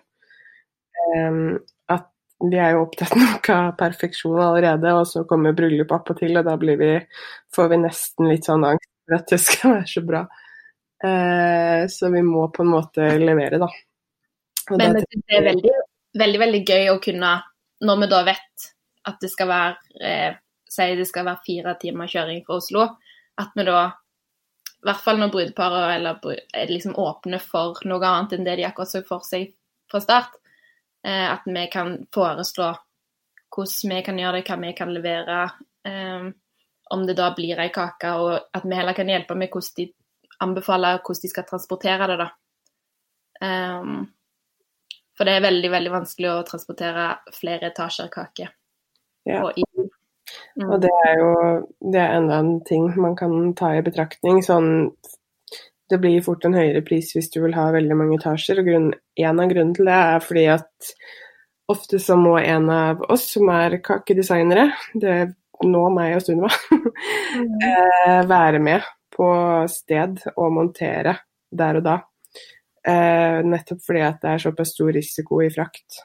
Um, 1.16 1.58
at 1.90 2.10
vi 2.44 2.60
er 2.62 2.76
jo 2.76 2.84
opptatt 2.86 3.16
nok 3.24 3.50
av 3.56 3.72
perfeksjon 3.80 4.42
allerede, 4.44 4.94
og 4.98 5.08
så 5.10 5.26
kommer 5.30 5.56
bryllup 5.58 5.94
opp 5.96 6.14
og 6.14 6.22
til, 6.22 6.36
og 6.38 6.46
da 6.48 6.58
blir 6.62 6.80
vi, 6.82 6.94
får 7.56 7.72
vi 7.72 7.82
nesten 7.86 8.30
litt 8.30 8.50
sånn 8.50 8.68
angst 8.70 8.90
for 9.08 9.18
at 9.18 9.34
det 9.34 9.42
skal 9.42 9.78
være 9.78 9.90
så 9.96 10.06
bra. 10.06 10.26
Eh, 11.04 11.88
så 11.88 12.10
vi 12.14 12.22
må 12.22 12.48
på 12.54 12.64
en 12.64 12.74
måte 12.76 13.08
levere, 13.18 13.58
da. 13.62 13.70
Og 14.70 14.78
Men 14.78 15.00
det, 15.00 15.06
det 15.12 15.38
er 15.38 15.48
veldig, 15.50 15.74
veldig, 16.20 16.42
veldig 16.44 16.62
gøy 16.68 16.92
å 16.92 17.00
kunne, 17.02 17.32
når 17.82 18.02
vi 18.04 18.10
da 18.12 18.22
vet 18.28 18.68
at 19.10 19.18
det 19.22 19.32
skal 19.34 19.50
være 19.50 20.06
eh, 20.06 20.40
Si 20.72 20.86
det 20.96 21.04
skal 21.04 21.26
være 21.28 21.44
fire 21.44 21.72
timer 21.82 22.08
kjøring 22.08 22.46
fra 22.46 22.56
Oslo, 22.56 22.84
at 23.44 23.50
vi 23.60 23.66
da 23.68 23.80
i 23.90 24.86
hvert 24.88 25.02
fall 25.04 25.18
når 25.20 25.32
brudeparet 25.34 25.98
eller, 25.98 26.38
er 26.56 26.72
liksom 26.72 26.96
åpne 26.96 27.42
for 27.44 27.82
noe 27.92 28.08
annet 28.08 28.38
enn 28.38 28.48
det 28.48 28.54
de 28.56 28.64
akkurat 28.70 28.90
så 28.90 29.02
for 29.04 29.26
seg 29.28 29.50
fra 29.92 30.00
start, 30.00 30.38
eh, 31.04 31.28
at 31.28 31.44
vi 31.44 31.66
kan 31.74 31.98
foreslå 32.16 32.70
hvordan 33.52 33.92
vi 33.92 34.00
kan 34.08 34.22
gjøre 34.24 34.40
det, 34.40 34.46
hva 34.48 34.58
vi 34.64 34.72
kan 34.78 34.94
levere. 34.96 35.42
Eh, 35.84 36.32
om 36.96 37.04
det 37.08 37.18
da 37.20 37.30
blir 37.36 37.60
ei 37.60 37.70
kake, 37.72 38.16
og 38.20 38.56
at 38.56 38.66
vi 38.68 38.76
heller 38.76 38.96
kan 38.96 39.12
hjelpe 39.12 39.36
med 39.36 39.52
hvordan 39.52 39.76
de 39.78 39.86
anbefaler 40.42 41.00
hvordan 41.02 41.24
de 41.24 41.32
skal 41.32 41.48
transportere 41.48 42.10
det, 42.12 42.18
da. 42.22 42.30
Um, 43.42 44.04
for 45.18 45.28
det 45.28 45.38
er 45.38 45.46
veldig, 45.46 45.72
veldig 45.74 45.94
vanskelig 45.94 46.30
å 46.32 46.44
transportere 46.48 47.08
flere 47.36 47.72
etasjer 47.72 48.12
kake. 48.14 48.52
Ja. 49.30 49.44
Og 49.46 49.58
mm. 49.60 49.90
Og 50.64 50.78
det 50.84 50.92
er 51.06 51.18
jo 51.20 51.32
det 51.92 52.00
er 52.00 52.14
enda 52.16 52.38
en 52.40 52.54
ting 52.68 52.86
man 53.02 53.18
kan 53.20 53.52
ta 53.58 53.74
i 53.76 53.84
betraktning. 53.84 54.40
Sånn, 54.46 54.94
det 55.92 56.00
blir 56.00 56.24
fort 56.24 56.46
en 56.48 56.56
høyere 56.56 56.84
pris 56.88 57.12
hvis 57.16 57.30
du 57.34 57.42
vil 57.44 57.56
ha 57.58 57.68
veldig 57.76 57.98
mange 58.00 58.20
etasjer. 58.20 58.62
og 58.62 58.70
grunn, 58.70 58.88
En 59.18 59.42
av 59.44 59.52
grunnene 59.52 59.76
til 59.76 59.90
det 59.90 59.98
er 59.98 60.24
fordi 60.24 60.46
at 60.54 60.94
ofte 61.72 62.00
så 62.00 62.18
må 62.20 62.38
en 62.40 62.70
av 62.72 63.04
oss 63.12 63.28
som 63.36 63.50
er 63.52 63.80
kakedesignere, 63.84 64.72
det 64.94 65.34
nå 65.62 65.84
meg 65.94 66.16
og 66.18 66.24
Sunniva, 66.26 66.50
mm. 67.38 68.28
være 68.30 68.60
med 68.64 68.88
på 69.12 69.28
sted 69.72 70.22
og 70.36 70.54
montere 70.56 71.18
der 71.52 71.80
og 71.82 71.86
da. 71.86 71.98
Eh, 72.88 73.42
nettopp 73.46 73.84
fordi 73.86 74.04
at 74.06 74.22
det 74.24 74.32
er 74.32 74.46
såpass 74.46 74.74
stor 74.74 74.92
risiko 74.96 75.42
i 75.46 75.52
frakt. 75.54 76.02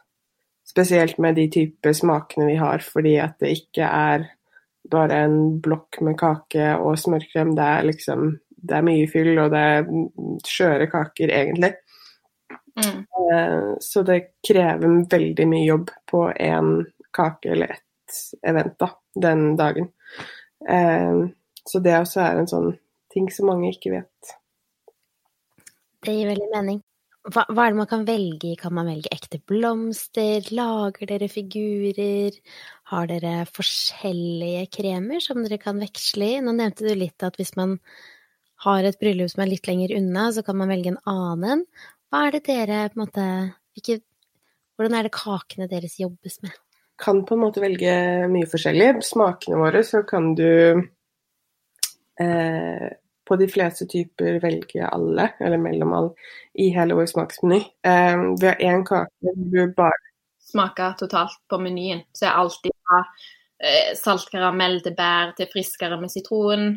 Spesielt 0.66 1.18
med 1.22 1.38
de 1.38 1.46
type 1.52 1.92
smakene 1.94 2.50
vi 2.50 2.56
har, 2.60 2.82
fordi 2.84 3.14
at 3.22 3.38
det 3.40 3.54
ikke 3.60 3.86
er 3.86 4.26
bare 4.90 5.22
en 5.26 5.38
blokk 5.62 6.00
med 6.04 6.18
kake 6.20 6.74
og 6.76 6.98
smørkrem. 7.00 7.54
Det 7.56 7.64
er 7.64 7.86
liksom 7.88 8.34
det 8.66 8.76
er 8.78 8.86
mye 8.86 9.06
fyll, 9.10 9.36
og 9.38 9.52
det 9.52 9.62
er 9.62 9.88
skjøre 10.46 10.88
kaker, 10.90 11.30
egentlig. 11.30 11.72
Mm. 12.76 13.04
Eh, 13.04 13.74
Så 13.80 14.02
det 14.02 14.36
krever 14.46 15.04
veldig 15.10 15.46
mye 15.48 15.66
jobb 15.66 15.90
på 16.10 16.26
én 16.32 16.84
kake 17.12 17.52
eller 17.52 17.76
ett 17.76 18.18
event 18.42 18.78
da, 18.78 18.90
den 19.14 19.56
dagen. 19.56 19.92
Eh, 20.68 21.28
Så 21.66 21.80
det 21.82 21.96
også 21.98 22.20
er 22.22 22.38
en 22.38 22.46
sånn 22.46 22.76
ting 23.16 23.30
som 23.32 23.48
mange 23.50 23.72
ikke 23.72 23.94
vet. 23.96 24.36
Det 26.04 26.14
gir 26.14 26.28
veldig 26.30 26.50
mening. 26.52 26.82
Hva, 27.26 27.42
hva 27.50 27.64
er 27.64 27.72
det 27.72 27.80
man 27.80 27.88
kan 27.90 28.04
velge 28.06 28.52
i? 28.52 28.58
Kan 28.58 28.76
man 28.76 28.86
velge 28.86 29.10
ekte 29.10 29.40
blomster? 29.50 30.46
Lager 30.54 31.08
dere 31.10 31.26
figurer? 31.32 32.36
Har 32.92 33.08
dere 33.10 33.40
forskjellige 33.50 34.68
kremer 34.76 35.24
som 35.24 35.40
dere 35.42 35.58
kan 35.62 35.80
veksle 35.82 36.28
i? 36.36 36.42
Nå 36.44 36.54
nevnte 36.54 36.86
du 36.86 36.92
litt 36.94 37.26
at 37.26 37.40
hvis 37.40 37.56
man 37.58 37.80
har 38.62 38.86
et 38.86 39.00
bryllup 39.00 39.32
som 39.32 39.42
er 39.42 39.50
litt 39.50 39.66
lenger 39.68 39.96
unna, 39.98 40.28
så 40.32 40.46
kan 40.46 40.60
man 40.60 40.70
velge 40.70 40.94
en 40.94 41.02
annen. 41.10 41.66
Hva 42.06 42.28
er 42.28 42.36
det 42.36 42.46
dere 42.46 42.84
på 42.92 43.00
en 43.00 43.04
måte 43.08 43.26
ikke, 43.76 43.98
Hvordan 44.76 44.94
er 44.98 45.06
det 45.06 45.16
kakene 45.16 45.66
deres 45.70 45.94
jobbes 45.96 46.38
med? 46.44 46.52
kan 46.98 47.24
på 47.24 47.34
en 47.34 47.42
måte 47.44 47.60
velge 47.60 47.92
mye 48.32 48.48
forskjellig. 48.48 49.02
Smakene 49.04 49.60
våre 49.60 49.82
så 49.84 50.02
kan 50.08 50.32
du 50.36 50.48
eh, 52.20 52.86
på 53.26 53.36
de 53.40 53.48
fleste 53.50 53.86
typer 53.90 54.38
velge 54.42 54.86
alle, 54.86 55.30
eller 55.40 55.60
mellom 55.60 55.94
alle, 55.96 56.28
i 56.54 56.68
hele 56.74 56.96
vår 56.98 57.08
smaksmeny. 57.10 57.62
Um, 57.86 58.28
vi 58.40 58.50
har 58.50 58.62
én 58.62 58.84
kake 58.86 59.34
du 59.36 59.62
bare 59.76 60.02
Smaker 60.46 60.92
totalt 60.94 61.40
på 61.50 61.58
menyen. 61.58 62.04
Så 62.14 62.28
jeg 62.28 62.38
alltid 62.38 62.74
har 62.86 63.06
eh, 63.58 63.88
saltkaramell 63.98 64.78
til 64.84 64.94
bær 64.94 65.32
til 65.34 65.48
friskere 65.50 65.98
med 65.98 66.12
sitron, 66.12 66.68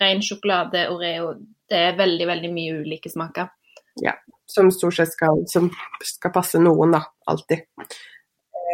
ren 0.00 0.24
sjokolade, 0.26 0.88
Oreo. 0.90 1.36
Det 1.70 1.78
er 1.78 2.00
veldig, 2.00 2.26
veldig 2.32 2.50
mye 2.50 2.80
ulike 2.82 3.12
smaker. 3.12 3.52
Ja, 4.02 4.16
som 4.50 4.72
stort 4.74 4.98
sett 4.98 5.14
skal, 5.14 5.44
som 5.46 5.70
skal 6.02 6.34
passe 6.34 6.58
noen, 6.58 6.96
da. 6.96 7.04
Alltid. 7.30 7.62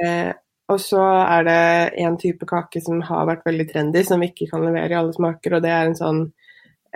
Eh, 0.01 0.33
og 0.73 0.81
så 0.83 1.03
er 1.23 1.47
det 1.47 1.61
en 2.03 2.17
type 2.19 2.49
kake 2.49 2.81
som 2.83 3.05
har 3.07 3.29
vært 3.29 3.45
veldig 3.47 3.69
trendy, 3.71 4.03
som 4.07 4.23
vi 4.23 4.33
ikke 4.33 4.49
kan 4.51 4.65
levere 4.65 4.97
i 4.97 4.99
alle 4.99 5.15
smaker, 5.15 5.59
og 5.59 5.65
det 5.67 5.73
er 5.77 5.91
en 5.91 5.99
sånn 5.99 6.25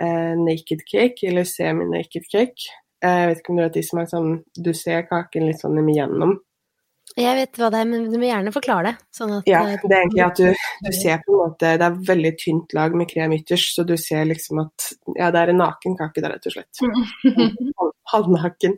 eh, 0.01 0.35
naked 0.39 0.85
cake, 0.87 1.27
eller 1.29 1.47
semi-naked 1.47 2.29
cake. 2.31 2.71
Eh, 3.03 3.17
jeg 3.23 3.29
vet 3.29 3.41
ikke 3.41 3.53
om 3.53 3.59
du 3.59 3.65
vet 3.65 3.77
de 3.77 3.83
som 3.85 3.99
er 4.01 4.09
sånn 4.09 4.31
Du 4.53 4.71
ser 4.77 5.05
kaken 5.09 5.47
litt 5.47 5.61
sånn 5.61 5.79
igjennom. 5.81 6.37
Jeg 7.17 7.35
vet 7.35 7.57
hva 7.59 7.67
det 7.73 7.79
er, 7.81 7.87
men 7.89 8.05
du 8.07 8.15
må 8.21 8.27
gjerne 8.27 8.53
forklare 8.55 8.91
det. 8.91 9.07
Sånn 9.15 9.33
Ja, 9.49 9.63
eh, 9.67 9.81
det 9.83 9.95
er 9.97 10.05
egentlig 10.05 10.23
at 10.25 10.39
du, 10.39 10.63
du 10.85 10.91
ser 10.95 11.23
på 11.25 11.33
en 11.33 11.41
måte 11.41 11.73
Det 11.81 11.87
er 11.87 11.99
veldig 12.11 12.31
tynt 12.39 12.75
lag 12.77 12.95
med 12.97 13.09
krem 13.11 13.35
ytterst, 13.35 13.75
så 13.75 13.85
du 13.87 13.95
ser 13.99 14.27
liksom 14.29 14.63
at 14.63 14.91
Ja, 15.17 15.31
det 15.33 15.41
er 15.41 15.53
en 15.53 15.61
naken 15.63 15.97
kake 15.99 16.23
der, 16.23 16.35
rett 16.37 16.49
og 16.49 16.55
slett. 16.55 16.83
Halvnaken. 18.11 18.77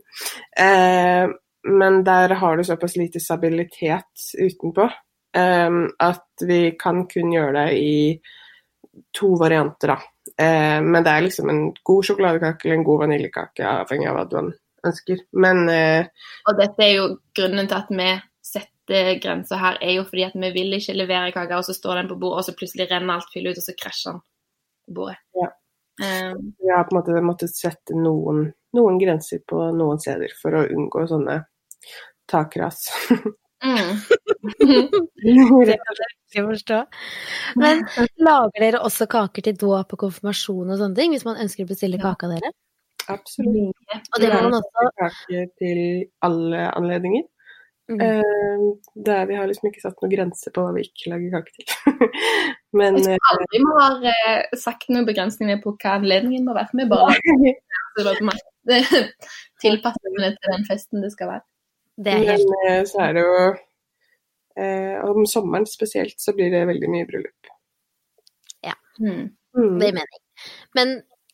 Eh, 0.60 1.28
men 1.64 2.04
der 2.04 2.36
har 2.42 2.58
du 2.58 2.64
såpass 2.68 2.98
lite 3.00 3.22
stabilitet 3.24 4.26
utenpå 4.36 4.88
eh, 5.38 5.78
at 6.04 6.48
vi 6.48 6.64
kan 6.80 7.06
kun 7.10 7.32
gjøre 7.34 7.54
det 7.62 7.78
i 7.80 7.94
to 9.16 9.34
varianter, 9.40 9.96
da. 9.96 10.13
Eh, 10.40 10.80
men 10.82 11.04
det 11.04 11.12
er 11.12 11.26
liksom 11.26 11.50
en 11.52 11.64
god 11.84 12.08
sjokoladekake 12.08 12.68
eller 12.68 12.80
en 12.80 12.86
god 12.88 13.02
vaniljekake, 13.06 13.66
avhengig 13.68 14.10
av 14.10 14.20
hva 14.20 14.28
du 14.30 14.38
ønsker. 14.88 15.26
Men 15.46 15.66
eh, 15.72 16.30
Og 16.50 16.60
dette 16.60 16.86
er 16.86 16.94
jo 16.98 17.10
grunnen 17.36 17.70
til 17.70 17.80
at 17.80 17.92
vi 17.92 18.10
setter 18.44 19.20
grenser 19.24 19.62
her, 19.62 19.80
er 19.82 19.98
jo 19.98 20.06
fordi 20.08 20.26
at 20.28 20.38
vi 20.40 20.52
vil 20.56 20.78
ikke 20.78 20.96
levere 20.98 21.34
kake, 21.36 21.58
og 21.58 21.68
så 21.68 21.76
står 21.76 22.02
den 22.02 22.12
på 22.12 22.20
bordet, 22.22 22.42
og 22.42 22.48
så 22.48 22.56
plutselig 22.58 22.90
renner 22.92 23.18
alt 23.18 23.30
fyllet 23.34 23.56
ut, 23.56 23.62
og 23.62 23.68
så 23.68 23.78
krasjer 23.80 24.16
den 24.16 24.24
på 24.88 24.98
bordet. 25.00 25.20
Ja. 25.40 25.52
Um, 26.02 26.40
vi 26.58 26.72
har 26.74 26.88
på 26.88 26.96
en 26.96 26.98
måte 26.98 27.22
måttet 27.22 27.54
sette 27.54 27.96
noen, 27.96 28.48
noen 28.74 28.96
grenser 28.98 29.44
på 29.48 29.60
noen 29.78 30.02
steder 30.02 30.34
for 30.40 30.58
å 30.58 30.66
unngå 30.66 31.06
sånne 31.12 31.38
takras. 32.32 32.88
mm. 33.64 33.92
Det 35.68 35.78
kan 35.80 36.00
jeg 36.00 36.12
ikke 36.12 36.46
forstå. 36.50 36.80
Men 37.60 37.86
lager 38.20 38.66
dere 38.66 38.84
også 38.84 39.08
kaker 39.12 39.48
til 39.48 39.58
dåp 39.60 39.96
og 39.96 40.06
konfirmasjon 40.08 40.74
og 40.74 40.80
sånne 40.82 41.00
ting, 41.00 41.16
hvis 41.16 41.28
man 41.28 41.40
ønsker 41.44 41.66
å 41.66 41.72
bestille 41.72 42.02
kake 42.02 42.28
av 42.28 42.38
dere? 42.38 42.54
Absolutt. 43.12 43.76
Og 44.16 44.22
det 44.22 44.32
kan 44.32 44.46
man 44.48 44.60
også 44.62 44.90
Kake 45.00 45.46
til 45.60 45.80
alle 46.24 46.68
anledninger. 46.72 47.28
Mm. 47.92 48.00
Eh, 48.00 48.60
der 49.06 49.26
vi 49.28 49.36
har 49.36 49.48
liksom 49.48 49.68
ikke 49.68 49.82
satt 49.84 49.98
noen 50.00 50.14
grense 50.14 50.52
på 50.56 50.64
hva 50.64 50.72
vi 50.76 50.86
ikke 50.88 51.12
lager 51.12 51.34
kake 51.36 51.52
til. 51.58 51.66
Men 52.80 52.98
Jeg 52.98 53.20
tror 53.20 53.32
aldri 53.34 53.60
vi 53.60 53.74
har 53.80 54.06
eh, 54.14 54.60
sagt 54.60 54.88
noen 54.94 55.08
begrensninger 55.10 55.60
på 55.64 55.76
hva 55.76 55.98
anledningen 56.00 56.48
må 56.48 56.56
være. 56.56 56.72
Vi 56.80 56.88
bare 56.94 58.38
eh, 58.72 58.94
tilpasser 59.64 60.16
det 60.22 60.32
til 60.38 60.56
den 60.56 60.70
festen 60.70 61.04
det 61.04 61.12
skal 61.16 61.36
være. 61.36 61.46
Det 61.96 62.14
er 62.14 62.26
helt 62.32 62.50
Men 62.50 62.70
eh, 62.72 62.84
så 62.90 63.02
er 63.06 63.14
det 63.14 63.24
jo 63.24 63.34
eh, 64.58 64.96
Om 65.12 65.28
sommeren 65.30 65.68
spesielt 65.70 66.16
så 66.22 66.34
blir 66.34 66.50
det 66.54 66.66
veldig 66.70 66.90
mye 66.90 67.08
bryllup. 67.10 67.52
Ja. 68.66 68.74
Mm. 69.00 69.28
det 69.80 69.92
gir 69.92 69.98
mening. 70.00 70.22
Men 70.74 70.94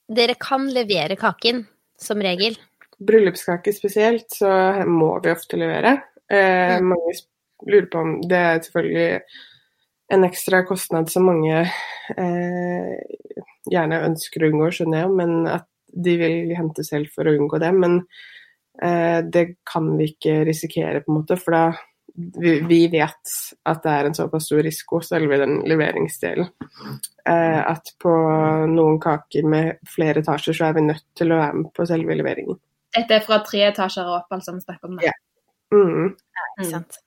dere 0.09 0.35
kan 0.39 0.65
levere 0.73 1.15
kaken, 1.19 1.63
som 1.99 2.21
regel. 2.23 2.57
Bryllupskake 2.99 3.71
spesielt, 3.73 4.27
så 4.35 4.49
må 4.89 5.13
vi 5.23 5.31
ofte 5.31 5.59
levere. 5.59 5.99
Eh, 6.31 6.79
Mm. 6.79 6.89
Mange 6.91 7.13
lurer 7.67 7.87
på 7.91 7.99
om 7.99 8.21
Det 8.21 8.37
er 8.37 8.59
selvfølgelig 8.59 9.21
en 10.11 10.23
ekstra 10.23 10.63
kostnad 10.65 11.09
som 11.09 11.27
mange 11.29 11.61
eh, 12.17 12.93
gjerne 13.69 14.01
ønsker 14.07 14.43
å 14.43 14.49
unngå, 14.49 14.71
skjønner 14.73 15.03
jeg, 15.03 15.11
men 15.19 15.47
at 15.47 15.67
de 15.89 16.15
vil 16.17 16.53
hente 16.57 16.85
selv 16.85 17.11
for 17.13 17.29
å 17.29 17.35
unngå 17.37 17.59
det. 17.61 17.71
Men 17.77 18.01
det 18.79 19.41
kan 19.67 19.89
vi 19.99 20.05
ikke 20.13 20.37
risikere, 20.47 21.01
på 21.03 21.11
en 21.11 21.17
måte, 21.17 21.35
for 21.39 21.55
da 21.55 21.63
vi, 22.15 22.59
vi 22.59 22.79
vet 22.91 23.33
at 23.69 23.83
det 23.83 23.91
er 23.91 24.09
en 24.09 24.15
såpass 24.17 24.47
stor 24.49 24.61
risiko, 24.65 25.01
selve 25.05 25.39
den 25.41 25.59
leveringsdelen. 25.69 26.49
Eh, 27.29 27.59
at 27.59 27.93
på 28.01 28.13
noen 28.71 28.99
kaker 29.03 29.47
med 29.47 29.79
flere 29.87 30.23
etasjer, 30.23 30.57
så 30.57 30.69
er 30.69 30.77
vi 30.77 30.87
nødt 30.89 31.05
til 31.17 31.33
å 31.33 31.39
være 31.39 31.61
med 31.61 31.71
på 31.75 31.87
selve 31.89 32.17
leveringen. 32.19 32.59
Dette 32.95 33.19
er 33.19 33.25
fra 33.25 33.41
tre 33.45 33.63
etasjer 33.69 34.07
og 34.07 34.21
opp, 34.21 34.31
altså 34.39 34.55
vi 34.55 34.65
snakker 34.65 34.89
om 34.89 34.97
det. 34.99 35.11
Ja. 35.11 35.15
Mm. 35.75 36.15
Ikke 36.57 36.69
sant. 36.71 37.01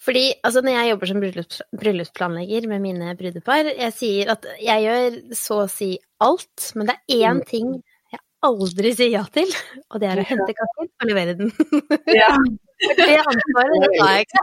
Fordi 0.00 0.24
altså, 0.46 0.62
når 0.64 0.76
jeg 0.78 0.90
jobber 0.90 1.10
som 1.10 1.20
bryllups, 1.20 1.62
bryllupsplanlegger 1.76 2.68
med 2.70 2.84
mine 2.86 3.14
brudepar, 3.18 3.68
jeg 3.74 3.92
sier 3.96 4.30
at 4.32 4.46
jeg 4.62 4.86
gjør 4.86 5.18
så 5.36 5.64
å 5.66 5.70
si 5.70 5.90
alt, 6.24 6.70
men 6.78 6.88
det 6.88 6.96
er 6.96 7.26
én 7.34 7.42
ting 7.48 7.74
jeg 7.74 7.89
aldri 8.46 8.92
sier 8.96 9.12
ja 9.12 9.22
til, 9.32 9.50
og 9.90 10.00
det 10.02 10.10
er 10.10 10.20
å 10.22 10.26
hente 10.26 10.56
kaffen 10.56 10.90
og 10.90 11.08
levere 11.10 11.36
den. 11.38 11.54
Ja. 12.20 12.32
det 12.96 13.18
ansvaret, 13.20 13.82
det 13.84 13.90
tar 13.98 14.12
jeg 14.14 14.26
ikke. 14.26 14.42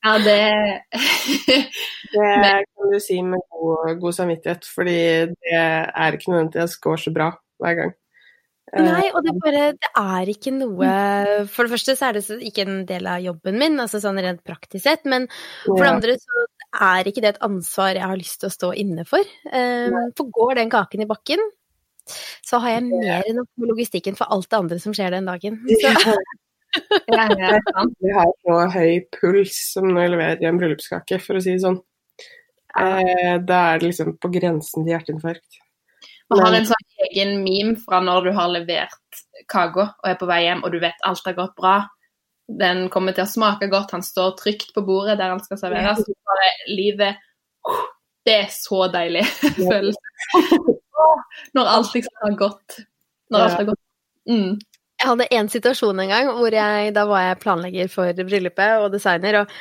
Ja, 0.00 0.16
det 0.24 0.40
Det 2.12 2.52
kan 2.66 2.92
du 2.92 2.98
si 3.04 3.20
med 3.24 3.40
god, 3.52 3.96
god 4.02 4.16
samvittighet, 4.16 4.68
fordi 4.68 4.98
det 5.32 5.56
er 5.56 6.16
ikke 6.16 6.32
nødvendigvis 6.32 6.76
går 6.84 7.02
så 7.04 7.12
bra 7.16 7.30
hver 7.60 7.76
gang. 7.78 7.96
Eh, 8.70 8.84
Nei, 8.86 9.06
og 9.10 9.24
det, 9.26 9.34
bare, 9.42 9.64
det 9.74 9.90
er 9.98 10.30
ikke 10.30 10.52
noe 10.54 10.90
For 11.50 11.66
det 11.66 11.72
første 11.72 11.96
så 11.98 12.08
er 12.08 12.18
det 12.18 12.38
ikke 12.46 12.64
en 12.68 12.84
del 12.86 13.08
av 13.10 13.24
jobben 13.24 13.58
min, 13.60 13.80
altså 13.82 13.98
sånn 14.02 14.20
rent 14.22 14.44
praktisk 14.46 14.84
sett, 14.86 15.08
men 15.10 15.26
for 15.64 15.82
det 15.82 15.90
andre 15.90 16.16
så 16.20 16.44
er 16.80 17.10
ikke 17.10 17.24
det 17.24 17.34
et 17.34 17.42
ansvar 17.42 17.96
jeg 17.98 18.06
har 18.06 18.20
lyst 18.20 18.38
til 18.40 18.48
å 18.50 18.54
stå 18.54 18.70
inne 18.78 19.04
for. 19.08 19.26
Um, 19.50 20.12
for 20.16 20.30
går 20.36 20.60
den 20.60 20.70
kaken 20.70 21.02
i 21.02 21.08
bakken, 21.10 21.42
så 22.46 22.60
har 22.62 22.76
jeg 22.76 22.86
mer 22.90 23.24
enn 23.24 23.40
nok 23.40 23.48
med 23.60 23.72
logistikken 23.72 24.18
for 24.18 24.30
alt 24.32 24.50
det 24.50 24.60
andre 24.60 24.80
som 24.82 24.94
skjer 24.96 25.14
den 25.16 25.30
dagen. 25.30 25.60
Så, 25.66 25.94
ja. 25.94 27.26
Vi 27.98 28.12
har 28.18 28.32
så 28.44 28.58
høy 28.74 29.00
puls 29.16 29.56
som 29.72 29.88
når 29.90 30.02
vi 30.02 30.10
leverer 30.14 30.50
en 30.50 30.60
bryllupskake, 30.60 31.20
for 31.22 31.38
å 31.38 31.44
si 31.44 31.56
det 31.56 31.64
sånn. 31.64 31.80
Eh, 32.78 33.36
da 33.42 33.62
er 33.72 33.80
det 33.80 33.90
liksom 33.90 34.14
på 34.22 34.30
grensen 34.32 34.84
til 34.84 34.94
hjerteinfarkt. 34.94 35.60
Vi 36.30 36.38
har 36.38 36.54
en 36.54 36.68
sånn 36.68 37.08
egen 37.08 37.40
meme 37.42 37.74
fra 37.82 37.98
når 38.04 38.28
du 38.28 38.34
har 38.36 38.52
levert 38.52 39.22
kaka 39.50 39.88
og 39.98 40.06
er 40.06 40.18
på 40.20 40.28
vei 40.30 40.44
hjem, 40.44 40.62
og 40.62 40.74
du 40.74 40.78
vet 40.82 41.06
alt 41.06 41.26
har 41.26 41.34
gått 41.38 41.56
bra. 41.58 41.74
Den 42.60 42.84
kommer 42.90 43.14
til 43.14 43.24
å 43.24 43.30
smake 43.30 43.66
godt, 43.70 43.94
han 43.96 44.04
står 44.06 44.36
trygt 44.38 44.70
på 44.74 44.84
bordet 44.86 45.18
der 45.18 45.32
han 45.32 45.42
skal 45.42 45.58
serveres. 45.58 46.04
Så 46.06 46.14
bare 46.26 46.50
livet 46.70 47.26
Det 48.26 48.36
er 48.44 48.48
så 48.52 48.84
deilig 48.92 49.24
følelse. 49.58 50.78
Når 51.56 51.70
alt 51.74 51.94
liksom 51.96 52.24
har 52.24 52.36
gått. 52.38 52.80
Når 53.30 53.46
alt 53.46 53.58
har 53.58 53.68
gått. 53.72 53.82
Mm. 54.30 54.58
Jeg 55.00 55.08
hadde 55.08 55.28
en 55.32 55.48
situasjon 55.48 56.02
en 56.02 56.12
gang 56.12 56.30
hvor 56.36 56.52
jeg, 56.54 56.90
da 56.96 57.06
var 57.08 57.24
jeg 57.24 57.40
planlegger 57.40 57.92
for 57.92 58.24
bryllupet 58.26 58.82
og 58.84 58.90
designer, 58.92 59.42
og, 59.42 59.54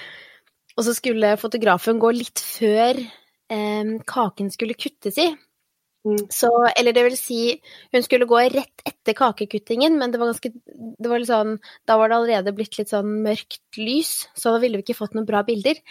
og 0.75 0.87
så 0.87 0.95
skulle 0.97 1.37
fotografen 1.39 2.01
gå 2.01 2.11
litt 2.17 2.41
før 2.43 2.99
eh, 2.99 3.93
kaken 4.09 4.51
skulle 4.51 4.75
kuttes 4.75 5.19
i. 5.21 5.29
Mm. 6.07 6.19
Så, 6.31 6.47
eller 6.79 6.95
det 6.95 7.01
vil 7.09 7.15
si, 7.19 7.39
hun 7.91 8.03
skulle 8.05 8.27
gå 8.29 8.39
rett 8.53 8.83
etter 8.87 9.15
kakekuttingen, 9.17 9.97
men 9.99 10.13
det 10.13 10.21
var 10.21 10.29
ganske 10.31 10.51
det 10.55 11.11
var 11.11 11.25
sånn, 11.27 11.57
Da 11.87 11.97
var 11.99 12.09
det 12.09 12.19
allerede 12.19 12.53
blitt 12.55 12.77
litt 12.79 12.93
sånn 12.93 13.17
mørkt 13.25 13.79
lys, 13.79 14.29
så 14.31 14.53
da 14.55 14.61
ville 14.63 14.79
vi 14.79 14.87
ikke 14.87 14.97
fått 15.01 15.17
noen 15.17 15.27
bra 15.27 15.43
bilder. 15.47 15.81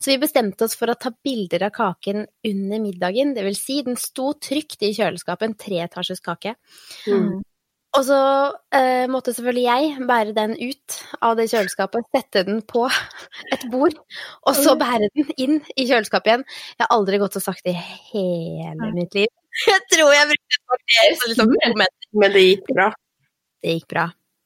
Så 0.00 0.14
vi 0.14 0.22
bestemte 0.22 0.64
oss 0.64 0.76
for 0.78 0.88
å 0.88 0.96
ta 0.96 1.12
bilder 1.12 1.66
av 1.68 1.74
kaken 1.76 2.24
under 2.48 2.80
middagen. 2.80 3.34
Det 3.36 3.44
vil 3.44 3.58
si, 3.58 3.82
den 3.84 4.00
sto 4.00 4.32
trygt 4.40 4.82
i 4.88 4.94
kjøleskapet, 4.96 5.50
en 5.50 5.60
treetasjes 5.60 6.24
kake. 6.24 6.56
Mm. 7.10 7.44
Og 7.96 8.04
så 8.04 8.18
eh, 8.76 9.06
måtte 9.10 9.32
selvfølgelig 9.32 9.64
jeg 9.64 10.08
bære 10.08 10.34
den 10.36 10.54
ut 10.60 10.96
av 11.24 11.38
det 11.38 11.48
kjøleskapet, 11.50 12.08
sette 12.14 12.44
den 12.46 12.60
på 12.68 12.84
et 13.54 13.64
bord, 13.72 13.96
og 14.44 14.56
så 14.56 14.76
bære 14.80 15.08
den 15.16 15.32
inn 15.40 15.60
i 15.74 15.88
kjøleskapet 15.88 16.32
igjen. 16.32 16.46
Jeg 16.76 16.84
har 16.84 16.94
aldri 16.98 17.20
gått 17.22 17.40
og 17.40 17.44
sagt 17.44 17.64
det 17.68 17.74
i 17.74 17.82
hele 18.12 18.92
mitt 18.96 19.16
liv. 19.16 19.32
Jeg 19.66 19.82
tror 19.92 20.12
jeg 20.14 20.28
brukte 20.30 20.54
et 20.54 20.62
kvarter 20.62 21.16
på 21.18 21.28
liksom, 21.32 21.52
to 21.54 21.72
meter. 21.80 22.08
Men 22.22 22.34
det 22.34 22.44
gikk 22.44 22.70
bra. 22.70 22.88
Det 23.62 23.74
gikk 23.74 23.88
bra. 23.90 24.04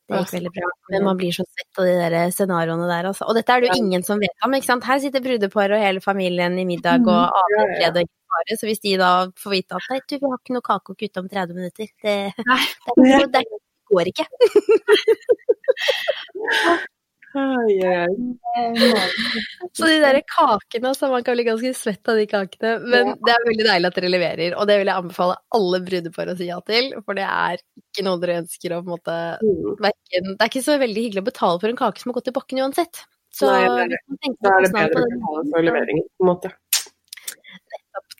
Det 0.09 0.21
gikk 0.23 0.33
veldig 0.37 0.53
bra. 0.57 0.71
Men 0.95 1.05
man 1.09 1.21
blir 1.21 1.37
så 1.37 1.45
svett 1.47 1.81
av 1.83 1.89
de 1.89 1.97
der 2.01 2.35
scenarioene 2.35 2.89
der, 2.89 3.11
altså. 3.11 3.29
Og 3.29 3.37
dette 3.39 3.55
er 3.55 3.63
det 3.63 3.73
jo 3.73 3.83
ingen 3.83 4.07
som 4.07 4.23
vet 4.23 4.47
om, 4.47 4.57
ikke 4.57 4.71
sant. 4.71 4.89
Her 4.89 5.03
sitter 5.03 5.25
brudepar 5.25 5.75
og 5.77 5.85
hele 5.85 6.05
familien 6.05 6.57
i 6.59 6.69
middag 6.69 7.05
og 7.05 7.37
fred 7.77 8.01
og 8.03 8.15
fare. 8.37 8.59
Så 8.61 8.71
hvis 8.71 8.83
de 8.87 8.97
da 9.03 9.13
får 9.43 9.57
vite 9.59 9.79
at 9.79 9.93
nei, 9.93 10.01
du, 10.07 10.17
vi 10.17 10.33
har 10.33 10.41
ikke 10.41 10.57
noe 10.57 10.69
kake 10.71 10.97
å 10.97 10.99
kutte 11.05 11.25
om 11.25 11.31
30 11.33 11.61
minutter, 11.61 11.93
det, 12.07 12.17
det, 12.41 13.29
det, 13.37 13.37
det 13.37 13.45
går 13.93 14.13
ikke. 14.15 14.27
Ai, 17.35 17.77
ai. 17.89 18.09
Så 19.77 19.87
de 19.89 19.95
der 20.03 20.19
kakene, 20.29 20.91
altså, 20.91 21.09
man 21.09 21.23
kan 21.25 21.37
bli 21.39 21.47
ganske 21.47 21.71
svett 21.77 22.09
av 22.13 22.19
de 22.21 22.27
kakene, 22.29 22.73
men 22.85 23.15
det 23.25 23.33
er 23.33 23.47
veldig 23.47 23.67
deilig 23.69 23.89
at 23.89 23.97
dere 23.99 24.11
leverer, 24.13 24.57
og 24.59 24.69
det 24.69 24.77
vil 24.83 24.91
jeg 24.91 25.01
anbefale 25.01 25.39
alle 25.57 25.81
brudepar 25.87 26.33
å 26.33 26.37
si 26.37 26.51
ja 26.51 26.59
til, 26.69 26.91
for 27.07 27.17
det 27.17 27.25
er 27.25 27.57
ikke 27.63 28.05
noe 28.05 28.21
dere 28.21 28.37
ønsker 28.43 28.75
å 28.77 28.83
på 28.83 28.91
en 28.91 28.95
måte 28.97 29.17
Mm. 29.43 29.73
verken 29.81 30.29
Det 30.35 30.45
er 30.45 30.51
ikke 30.53 30.65
så 30.67 30.77
veldig 30.83 31.03
hyggelig 31.07 31.23
å 31.25 31.31
betale 31.31 31.61
for 31.63 31.73
en 31.73 31.81
kake 31.81 32.03
som 32.03 32.13
har 32.13 32.19
gått 32.21 32.29
i 32.29 32.37
bakken 32.37 32.61
uansett. 32.67 33.03
Så 33.33 33.49
Nei, 33.49 33.65
det 33.65 33.97
er 33.97 34.37
Da 34.45 34.53
er 34.59 34.67
det 34.67 34.73
bedre 34.77 35.01
å 35.01 35.09
betale 35.17 35.45
for 35.55 35.67
leveringen, 35.71 36.05
på 36.19 36.27
en 36.27 36.31
måte. 36.35 36.53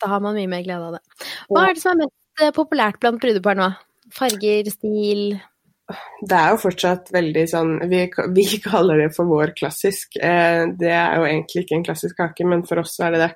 da 0.03 0.09
har 0.09 0.21
man 0.25 0.35
mye 0.35 0.49
mer 0.51 0.65
glede 0.65 0.89
av 0.89 0.97
det. 0.97 1.03
Hva 1.53 1.69
er 1.69 1.75
det 1.77 1.83
som 1.85 1.93
er 1.95 2.07
mest 2.07 2.43
eh, 2.43 2.51
populært 2.57 2.99
blant 3.05 3.21
brudepar 3.23 3.55
nå? 3.61 3.69
Farger, 4.13 4.65
stil 4.73 5.37
Det 6.23 6.37
er 6.39 6.53
jo 6.55 6.61
fortsatt 6.63 7.11
veldig 7.13 7.43
sånn 7.51 7.73
Vi, 7.91 8.05
vi 8.37 8.45
kaller 8.63 9.03
det 9.03 9.11
for 9.17 9.29
vår 9.29 9.55
klassisk. 9.59 10.17
Eh, 10.17 10.63
det 10.79 10.93
er 10.95 11.19
jo 11.19 11.27
egentlig 11.27 11.65
ikke 11.65 11.77
en 11.81 11.85
klassisk 11.89 12.21
kake, 12.21 12.47
men 12.49 12.65
for 12.69 12.83
oss 12.85 12.95
er 13.03 13.17
det 13.17 13.23
det. 13.25 13.33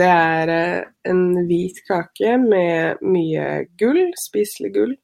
Det 0.00 0.06
er 0.06 0.52
eh, 0.54 0.88
en 1.10 1.24
hvit 1.48 1.82
kake 1.88 2.36
med 2.44 3.02
mye 3.02 3.46
gull, 3.80 4.04
spiselig 4.18 4.70
gull, 4.76 4.94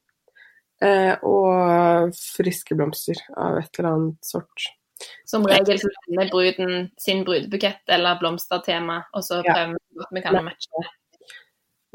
eh, 0.85 1.15
og 1.27 2.15
friske 2.37 2.79
blomster 2.79 3.19
av 3.35 3.59
et 3.65 3.81
eller 3.81 3.91
annet 3.93 4.31
sort. 4.31 4.69
Som 5.29 5.45
regel 5.45 5.81
så 5.83 5.91
sender 5.91 6.31
bruden 6.33 6.87
sin 7.03 7.25
brudebukett 7.27 7.83
eller 7.93 8.21
blomstertema, 8.21 9.03
og 9.13 9.27
så 9.27 9.43
prøver 9.45 9.75
vi 9.75 10.07
at 10.07 10.15
vi 10.15 10.23
kan 10.25 10.39
matche 10.47 10.71
det. 10.79 10.87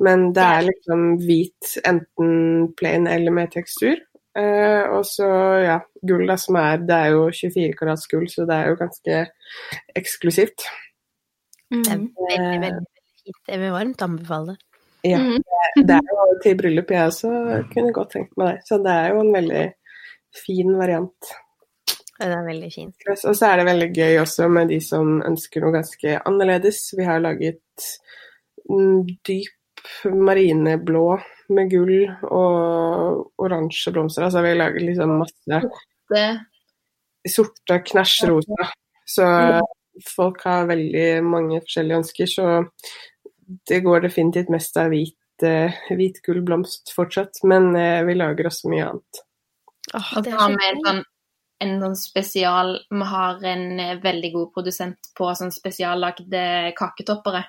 Men 0.01 0.31
det 0.35 0.43
er 0.43 0.63
liksom 0.65 1.01
hvit, 1.21 1.75
enten 1.87 2.71
plain 2.77 3.07
eller 3.07 3.33
med 3.33 3.51
tekstur. 3.53 3.99
Eh, 4.37 4.83
og 4.95 5.03
så, 5.05 5.27
ja, 5.65 5.79
gull 6.07 6.25
da, 6.29 6.37
som 6.39 6.55
er 6.55 6.77
Det 6.87 6.95
er 6.95 7.09
jo 7.11 7.25
24 7.35 7.73
karats 7.75 8.07
gull, 8.07 8.27
så 8.31 8.45
det 8.47 8.55
er 8.55 8.69
jo 8.69 8.77
ganske 8.79 9.17
eksklusivt. 9.99 10.63
Det 11.71 11.87
er 11.91 11.97
Mm. 11.97 12.07
veldig, 12.15 12.39
veldig, 12.39 12.61
veldig 12.61 12.85
fint. 13.25 13.41
Jeg 13.47 13.59
vil 13.59 13.71
varmt 13.71 14.01
anbefale 14.01 14.47
det. 14.47 14.57
Ja, 15.03 15.17
Mm. 15.17 15.43
det 15.87 15.95
er 15.95 16.01
jo 16.11 16.39
til 16.43 16.55
bryllup 16.57 16.87
jeg 16.91 17.07
også 17.07 17.29
kunne 17.73 17.93
godt 17.93 18.11
tenkt 18.11 18.37
meg 18.37 18.55
det. 18.55 18.63
Så 18.67 18.77
det 18.83 18.91
er 18.91 19.09
jo 19.13 19.19
en 19.21 19.33
veldig 19.33 19.73
fin 20.45 20.77
variant. 20.77 21.31
Det 22.19 22.27
er 22.29 22.45
veldig 22.45 22.71
fint. 22.73 22.95
Og 23.09 23.35
så 23.35 23.45
er 23.51 23.55
det 23.57 23.65
veldig 23.65 23.93
gøy 23.95 24.17
også 24.21 24.47
med 24.49 24.67
de 24.69 24.79
som 24.79 25.21
ønsker 25.25 25.61
noe 25.61 25.71
ganske 25.73 26.21
annerledes. 26.25 26.93
Vi 26.95 27.03
har 27.03 27.19
laget 27.19 27.59
mm, 28.69 29.07
dyp 29.25 30.05
marineblå 30.05 31.19
med 31.53 31.71
gull 31.71 31.93
og 32.27 33.41
oransje 33.41 33.93
blomster. 33.93 34.25
Altså 34.27 34.43
vi 34.45 34.55
lager 34.57 34.83
liksom 34.83 35.17
masse 35.21 35.61
Det, 36.11 36.25
sorte 37.29 37.79
knæsjrosa. 37.87 38.71
Så 39.07 39.25
folk 40.15 40.43
har 40.47 40.69
veldig 40.69 41.23
mange 41.25 41.59
forskjellige 41.63 42.01
ønsker, 42.01 42.29
så 42.29 42.47
det 43.67 43.81
går 43.85 44.05
definitivt 44.05 44.51
mest 44.53 44.77
av 44.79 44.91
hvit, 44.93 45.17
eh, 45.43 45.79
hvit 45.91 46.21
gull 46.25 46.41
blomst 46.45 46.93
fortsatt. 46.95 47.43
Men 47.43 47.75
eh, 47.75 48.03
vi 48.07 48.15
lager 48.15 48.49
også 48.49 48.71
mye 48.71 48.89
annet. 48.91 49.23
Oh, 49.97 50.11
det 50.21 50.31
er 50.31 50.37
har 50.39 50.53
vi 50.53 50.67
en 50.69 50.83
sånn, 50.85 51.01
en 51.65 51.73
sånn 51.81 51.95
spesial 51.97 52.75
Vi 52.93 53.07
har 53.11 53.41
en 53.51 53.79
eh, 53.79 53.97
veldig 54.03 54.31
god 54.35 54.51
produsent 54.55 55.11
på 55.17 55.31
sånn 55.37 55.53
spesiallagde 55.53 56.43
kaketoppere. 56.77 57.43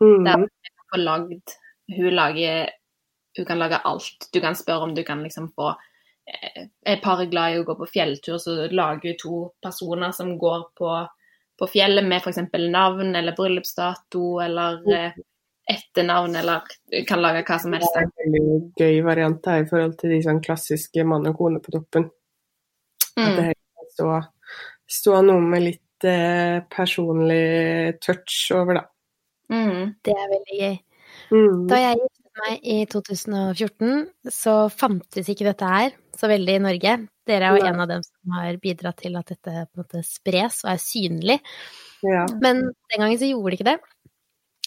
Mm. 0.00 0.26
Der 0.26 0.48
får 0.90 1.00
lagd 1.00 1.56
Hun 1.96 2.12
lager 2.18 2.68
Hun 3.36 3.46
kan 3.46 3.58
lage 3.58 3.76
alt. 3.84 4.28
Du 4.32 4.40
kan 4.40 4.56
spørre 4.56 4.82
om 4.88 4.94
du 4.94 5.02
kan 5.04 5.22
liksom 5.22 5.52
få 5.54 5.74
Er 6.86 6.96
paret 7.04 7.30
glad 7.30 7.52
i 7.54 7.58
å 7.60 7.64
gå 7.68 7.74
på 7.78 7.86
fjelltur, 7.86 8.38
så 8.42 8.56
lager 8.74 9.12
hun 9.12 9.18
to 9.20 9.36
personer 9.62 10.10
som 10.10 10.32
går 10.40 10.64
på, 10.74 10.88
på 11.60 11.68
fjellet 11.70 12.02
med 12.04 12.18
f.eks. 12.18 12.40
navn 12.72 13.14
eller 13.14 13.36
bryllupsdato 13.36 14.40
eller 14.42 14.80
eh, 14.90 15.12
etternavn, 15.70 16.34
eller 16.40 16.66
kan 17.06 17.22
lage 17.22 17.44
hva 17.46 17.60
som 17.62 17.76
helst. 17.76 17.94
Det 17.94 18.02
er 18.02 18.08
en 18.08 18.34
veldig 18.34 18.58
gøy 18.82 18.98
variant 19.06 19.46
her 19.46 19.62
i 19.62 19.68
forhold 19.70 19.94
til 20.00 20.16
de 20.16 20.18
sånn 20.26 20.42
klassiske 20.42 21.04
mann 21.06 21.30
og 21.30 21.38
kone 21.38 21.62
på 21.62 21.76
toppen. 21.76 22.10
At 23.14 23.36
det 23.38 23.46
Mm. 23.46 23.54
kan 23.54 23.88
stå, 23.94 24.10
stå 24.98 25.22
noe 25.30 25.40
med 25.40 25.62
litt 25.62 26.04
eh, 26.10 26.58
personlig 26.74 28.00
touch 28.02 28.50
over, 28.52 28.80
da. 28.82 28.84
Mm. 29.54 29.94
Det 30.02 30.10
er 30.12 30.28
veldig 30.34 30.58
gøy. 30.60 30.76
Mm. 31.30 31.66
Da 31.70 31.76
jeg 31.84 32.00
giftet 32.02 32.25
meg 32.44 32.66
i 32.66 32.76
2014, 32.90 34.06
så 34.32 34.54
fantes 34.72 35.28
ikke 35.32 35.48
dette 35.48 35.70
her 35.70 35.96
så 36.16 36.30
veldig 36.30 36.56
i 36.56 36.62
Norge. 36.64 36.94
Dere 37.26 37.48
er 37.48 37.56
jo 37.56 37.64
ja. 37.64 37.72
en 37.72 37.82
av 37.82 37.90
dem 37.90 38.04
som 38.06 38.36
har 38.38 38.56
bidratt 38.62 39.02
til 39.02 39.18
at 39.18 39.32
dette 39.32 39.52
på 39.66 39.76
en 39.76 39.82
måte 39.82 40.02
spres 40.06 40.62
og 40.64 40.72
er 40.72 40.80
synlig. 40.80 41.38
Ja. 42.06 42.24
Men 42.40 42.66
den 42.70 43.02
gangen 43.02 43.20
så 43.20 43.28
gjorde 43.28 43.52
det 43.52 43.60
ikke 43.60 43.70
det. 43.72 43.78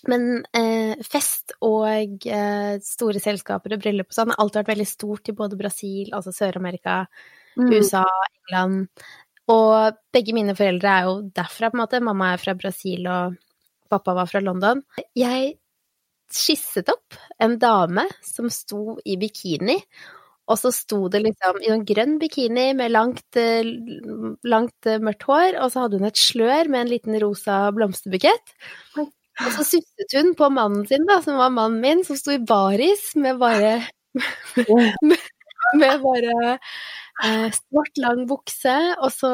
Men 0.10 0.26
eh, 0.56 1.02
fest 1.04 1.54
og 1.66 2.28
eh, 2.30 2.76
store 2.86 3.20
selskaper 3.20 3.76
og 3.76 3.82
bryllup 3.84 4.12
og 4.12 4.16
sånn 4.16 4.32
har 4.32 4.40
alltid 4.40 4.62
vært 4.62 4.74
veldig 4.74 4.88
stort 4.88 5.32
i 5.32 5.36
både 5.36 5.60
Brasil, 5.60 6.14
altså 6.16 6.32
Sør-Amerika, 6.36 7.02
Mm. 7.60 7.74
USA, 7.74 8.06
England. 8.40 8.88
Og 9.50 9.98
begge 10.14 10.36
mine 10.38 10.56
foreldre 10.58 10.92
er 10.92 11.08
jo 11.08 11.16
derfra, 11.36 11.72
på 11.72 11.78
en 11.78 11.84
måte. 11.84 12.04
Mamma 12.04 12.34
er 12.34 12.42
fra 12.42 12.56
Brasil, 12.58 13.08
og 13.10 13.36
pappa 13.90 14.14
var 14.18 14.30
fra 14.30 14.42
London. 14.44 14.84
Jeg 15.18 15.56
skisset 16.34 16.90
opp 16.92 17.18
en 17.42 17.58
dame 17.62 18.06
som 18.26 18.50
sto 18.54 18.98
i 19.06 19.18
bikini. 19.20 19.78
Og 20.50 20.58
så 20.58 20.72
sto 20.74 21.04
det 21.14 21.22
liksom 21.28 21.60
i 21.62 21.70
en 21.74 21.84
grønn 21.86 22.18
bikini 22.22 22.72
med 22.78 22.90
langt, 22.94 23.28
eh, 23.38 23.62
langt 24.50 24.90
eh, 24.90 24.98
mørkt 24.98 25.28
hår, 25.30 25.60
og 25.62 25.70
så 25.70 25.86
hadde 25.86 26.00
hun 26.00 26.10
et 26.10 26.18
slør 26.18 26.72
med 26.74 26.86
en 26.86 26.92
liten 26.96 27.20
rosa 27.22 27.68
blomsterbukett. 27.76 28.56
Og 28.98 29.52
så 29.56 29.64
susset 29.64 30.18
hun 30.18 30.34
på 30.36 30.50
mannen 30.52 30.88
sin, 30.90 31.06
da, 31.08 31.20
som 31.24 31.38
var 31.40 31.54
mannen 31.54 31.80
min, 31.84 32.02
som 32.08 32.18
sto 32.18 32.34
i 32.34 32.42
baris 32.42 33.12
med 33.16 33.38
bare 33.40 33.78
med 35.78 36.02
bare 36.02 36.58
eh, 37.24 37.48
svart, 37.54 38.02
lang 38.02 38.26
bukse 38.30 38.76
og 38.98 39.14
så 39.14 39.32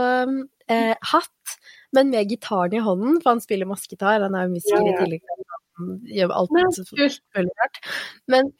eh, 0.68 0.94
hatt, 1.14 1.58
men 1.96 2.12
med 2.12 2.28
gitaren 2.30 2.76
i 2.76 2.84
hånden, 2.84 3.22
for 3.22 3.36
han 3.36 3.44
spiller 3.44 3.70
massegitar. 3.70 4.20
Han 4.26 4.36
er 4.36 4.50
jo 4.50 4.58
musiker 4.58 4.90
i 4.92 4.98
tillegg 5.00 5.24
gjør 6.10 6.34
alt 6.36 6.56
så 6.78 6.86
rart. 7.36 7.82
Men 8.32 8.52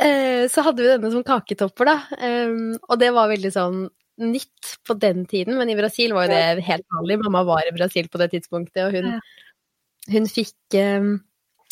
eh, 0.00 0.44
så 0.50 0.64
hadde 0.66 0.84
vi 0.84 0.90
denne 0.90 1.12
som 1.14 1.24
kaketopper, 1.26 1.90
da. 1.90 1.96
Um, 2.18 2.74
og 2.88 2.98
det 3.00 3.12
var 3.16 3.30
veldig 3.32 3.54
sånn 3.54 3.86
nytt 4.18 4.74
på 4.86 4.96
den 4.98 5.24
tiden, 5.30 5.58
men 5.60 5.70
i 5.70 5.78
Brasil 5.78 6.12
var 6.16 6.26
jo 6.26 6.34
det 6.34 6.66
helt 6.66 6.86
vanlig. 6.96 7.20
Mamma 7.22 7.44
var 7.46 7.66
i 7.66 7.74
Brasil 7.76 8.10
på 8.10 8.18
det 8.18 8.32
tidspunktet, 8.34 8.88
og 8.88 8.96
hun, 8.96 9.20
hun 10.10 10.26
fikk 10.30 10.78
um, 10.80 11.18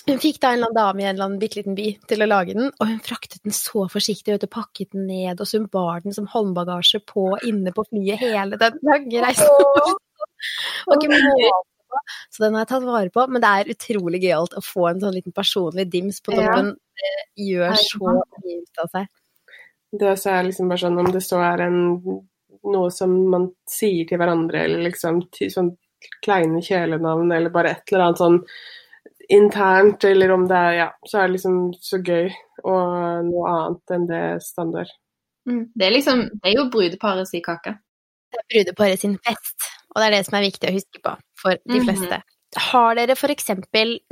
hun 0.07 0.21
fikk 0.23 0.37
da 0.39 0.53
en 0.53 0.61
eller 0.61 0.71
annen 0.71 0.79
dame 0.79 1.03
i 1.03 1.07
en 1.07 1.17
eller 1.17 1.27
annen 1.27 1.41
bitte 1.43 1.59
liten 1.59 1.75
by 1.75 1.87
til 2.07 2.23
å 2.23 2.29
lage 2.29 2.55
den, 2.55 2.69
og 2.71 2.91
hun 2.93 3.01
fraktet 3.03 3.43
den 3.43 3.55
så 3.57 3.89
forsiktig, 3.91 4.37
vet 4.37 4.45
du, 4.45 4.51
pakket 4.51 4.93
den 4.95 5.09
ned, 5.11 5.41
og 5.41 5.49
så 5.51 5.59
hun 5.59 5.67
bar 5.73 6.05
den 6.05 6.15
som 6.15 6.29
håndbagasje 6.31 7.01
på 7.11 7.33
inne 7.49 7.73
på 7.75 7.85
flyet 7.89 8.23
hele 8.23 8.59
den 8.61 8.79
lange 8.87 9.25
reisen. 9.25 9.97
Og 10.87 10.95
ikke 10.95 11.11
måte 11.11 11.51
på. 11.97 12.05
Så 12.31 12.45
den 12.45 12.55
har 12.57 12.65
jeg 12.67 12.73
tatt 12.75 12.87
vare 12.89 13.13
på, 13.15 13.27
men 13.33 13.45
det 13.45 13.51
er 13.53 13.73
utrolig 13.75 14.23
gøyalt 14.23 14.57
å 14.61 14.65
få 14.65 14.87
en 14.93 15.03
sånn 15.03 15.17
liten 15.17 15.35
personlig 15.37 15.89
dims 15.93 16.21
på 16.21 16.37
Ja. 16.37 16.47
toppen. 16.53 16.75
Det 17.01 17.49
gjør 17.49 17.75
så 17.81 18.13
mye 18.15 18.61
ut 18.63 18.85
av 18.85 18.93
seg. 18.95 19.11
Det 19.97 20.09
også 20.13 20.31
er 20.33 20.47
liksom 20.49 20.69
bare 20.69 20.83
sånn 20.85 20.99
om 21.01 21.11
det 21.13 21.23
så 21.25 21.41
er 21.41 21.67
en, 21.67 21.81
noe 22.67 22.91
som 22.91 23.13
man 23.31 23.51
sier 23.71 24.07
til 24.09 24.19
hverandre, 24.21 24.65
eller 24.67 24.83
liksom 24.89 25.23
sånn 25.53 25.77
kleine 26.25 26.61
kjælenavn, 26.63 27.33
eller 27.33 27.51
bare 27.55 27.71
et 27.77 27.93
eller 27.93 28.05
annet 28.09 28.21
sånn 28.21 28.41
internt, 29.33 30.05
eller 30.05 30.33
om 30.35 30.47
det 30.49 30.57
er 30.57 30.73
Ja, 30.77 30.89
så 31.07 31.19
er 31.23 31.27
det 31.29 31.37
liksom 31.37 31.57
så 31.83 31.99
gøy, 32.03 32.31
og 32.65 33.25
noe 33.31 33.49
annet 33.53 33.95
enn 33.97 34.07
det 34.11 34.23
standard. 34.45 34.91
Mm. 35.49 35.65
Det 35.75 35.87
er 35.87 35.95
liksom 35.95 36.23
Det 36.43 36.51
er 36.51 36.57
jo 36.59 36.69
brudeparet 36.71 37.29
sin 37.29 37.43
kake. 37.43 37.77
Det 38.33 38.39
er 38.43 38.49
brudeparet 38.53 39.01
sin 39.01 39.19
fest, 39.19 39.69
og 39.95 40.01
det 40.03 40.07
er 40.09 40.17
det 40.19 40.27
som 40.27 40.39
er 40.39 40.47
viktig 40.49 40.69
å 40.71 40.75
huske 40.77 41.03
på 41.03 41.15
for 41.47 41.59
de 41.65 41.79
Mhm. 41.81 41.87
fleste. 41.87 42.23
Har 42.57 42.95
dere 42.97 43.13
f.eks. 43.17 43.51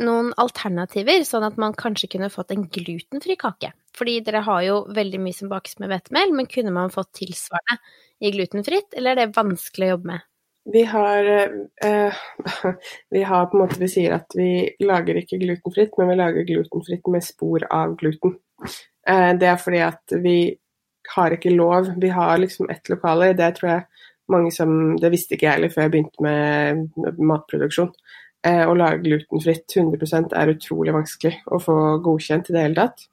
noen 0.05 0.33
alternativer, 0.37 1.23
sånn 1.25 1.47
at 1.47 1.57
man 1.57 1.73
kanskje 1.73 2.11
kunne 2.13 2.29
fått 2.31 2.51
en 2.53 2.67
glutenfri 2.69 3.37
kake? 3.41 3.73
Fordi 3.95 4.19
dere 4.27 4.43
har 4.45 4.63
jo 4.67 4.85
veldig 4.91 5.21
mye 5.23 5.35
som 5.35 5.49
bakes 5.49 5.79
med 5.81 5.89
hvetemel, 5.89 6.33
men 6.35 6.47
kunne 6.51 6.73
man 6.75 6.91
fått 6.91 7.13
tilsvarende 7.15 7.79
i 8.21 8.31
glutenfritt, 8.35 8.93
eller 8.97 9.13
er 9.15 9.27
det 9.27 9.37
vanskelig 9.37 9.87
å 9.89 9.93
jobbe 9.97 10.11
med? 10.13 10.21
Vi 10.67 10.83
har, 10.89 11.25
eh, 11.85 12.13
vi 13.11 13.23
har 13.23 13.47
på 13.47 13.59
en 13.59 13.67
måte 13.67 13.79
Vi 13.79 13.89
sier 13.89 14.15
at 14.15 14.27
vi 14.35 14.75
lager 14.81 15.15
ikke 15.21 15.39
glutenfritt, 15.41 15.93
men 15.99 16.09
vi 16.09 16.17
lager 16.17 16.45
glutenfritt 16.49 17.07
med 17.13 17.23
spor 17.25 17.67
av 17.71 17.97
gluten. 18.01 18.39
Eh, 19.07 19.33
det 19.37 19.49
er 19.49 19.57
fordi 19.61 19.83
at 19.85 20.17
vi 20.23 20.57
har 21.15 21.31
ikke 21.37 21.55
lov. 21.55 21.91
Vi 22.01 22.09
har 22.09 22.39
liksom 22.39 22.71
ett 22.71 22.89
lokale. 22.89 23.35
Det 23.37 23.57
tror 23.59 23.71
jeg 23.71 23.87
mange 24.33 24.53
som 24.55 24.97
Det 25.01 25.11
visste 25.13 25.37
ikke 25.37 25.47
jeg 25.49 25.59
heller 25.59 25.73
før 25.73 25.87
jeg 25.87 25.95
begynte 25.95 26.25
med 26.25 27.17
matproduksjon. 27.21 27.91
Eh, 28.45 28.63
å 28.69 28.77
lage 28.77 29.03
glutenfritt 29.05 29.73
100% 29.73 30.35
er 30.37 30.53
utrolig 30.53 30.93
vanskelig 30.95 31.39
å 31.49 31.61
få 31.63 31.77
godkjent 32.05 32.51
i 32.51 32.57
det 32.57 32.65
hele 32.67 32.77
tatt. 32.83 33.07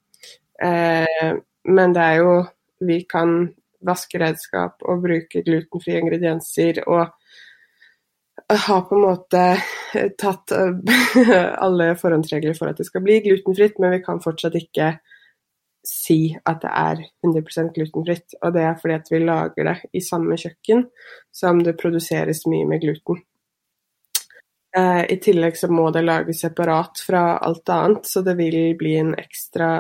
Eh, 0.62 1.32
men 1.72 1.96
det 1.96 2.08
er 2.08 2.24
jo 2.24 2.34
Vi 2.82 3.04
kan 3.06 3.52
vaske 3.86 4.18
redskap 4.18 4.82
og 4.90 5.04
bruke 5.04 5.44
glutenfrie 5.46 6.00
ingredienser 6.02 6.80
og 6.88 7.12
har 8.50 8.82
på 8.88 8.96
en 8.98 9.04
måte 9.06 9.44
tatt 10.18 10.52
eh, 10.56 11.52
alle 11.66 11.92
forhåndsregler 12.00 12.58
for 12.58 12.72
at 12.72 12.82
det 12.82 12.88
skal 12.90 13.04
bli 13.06 13.20
glutenfritt, 13.28 13.78
men 13.78 13.94
vi 13.94 14.02
kan 14.02 14.22
fortsatt 14.24 14.58
ikke 14.58 14.96
si 15.86 16.30
at 16.46 16.62
det 16.62 16.72
er 16.72 17.02
100% 17.26 17.74
glutenfritt. 17.76 18.38
Og 18.42 18.54
det 18.56 18.64
er 18.66 18.78
fordi 18.82 18.98
at 19.00 19.12
vi 19.12 19.22
lager 19.24 19.70
det 19.72 19.78
i 19.98 20.04
samme 20.06 20.38
kjøkken 20.40 20.86
som 21.34 21.62
det 21.66 21.80
produseres 21.82 22.46
mye 22.50 22.68
med 22.70 22.84
gluten. 22.86 23.22
Eh, 24.78 25.04
I 25.14 25.18
tillegg 25.20 25.58
så 25.58 25.68
må 25.72 25.90
det 25.92 26.06
lages 26.06 26.46
separat 26.46 27.02
fra 27.04 27.38
alt 27.44 27.70
annet, 27.70 28.08
så 28.08 28.24
det 28.24 28.38
vil 28.40 28.76
bli 28.80 28.96
en 29.02 29.14
ekstra 29.20 29.72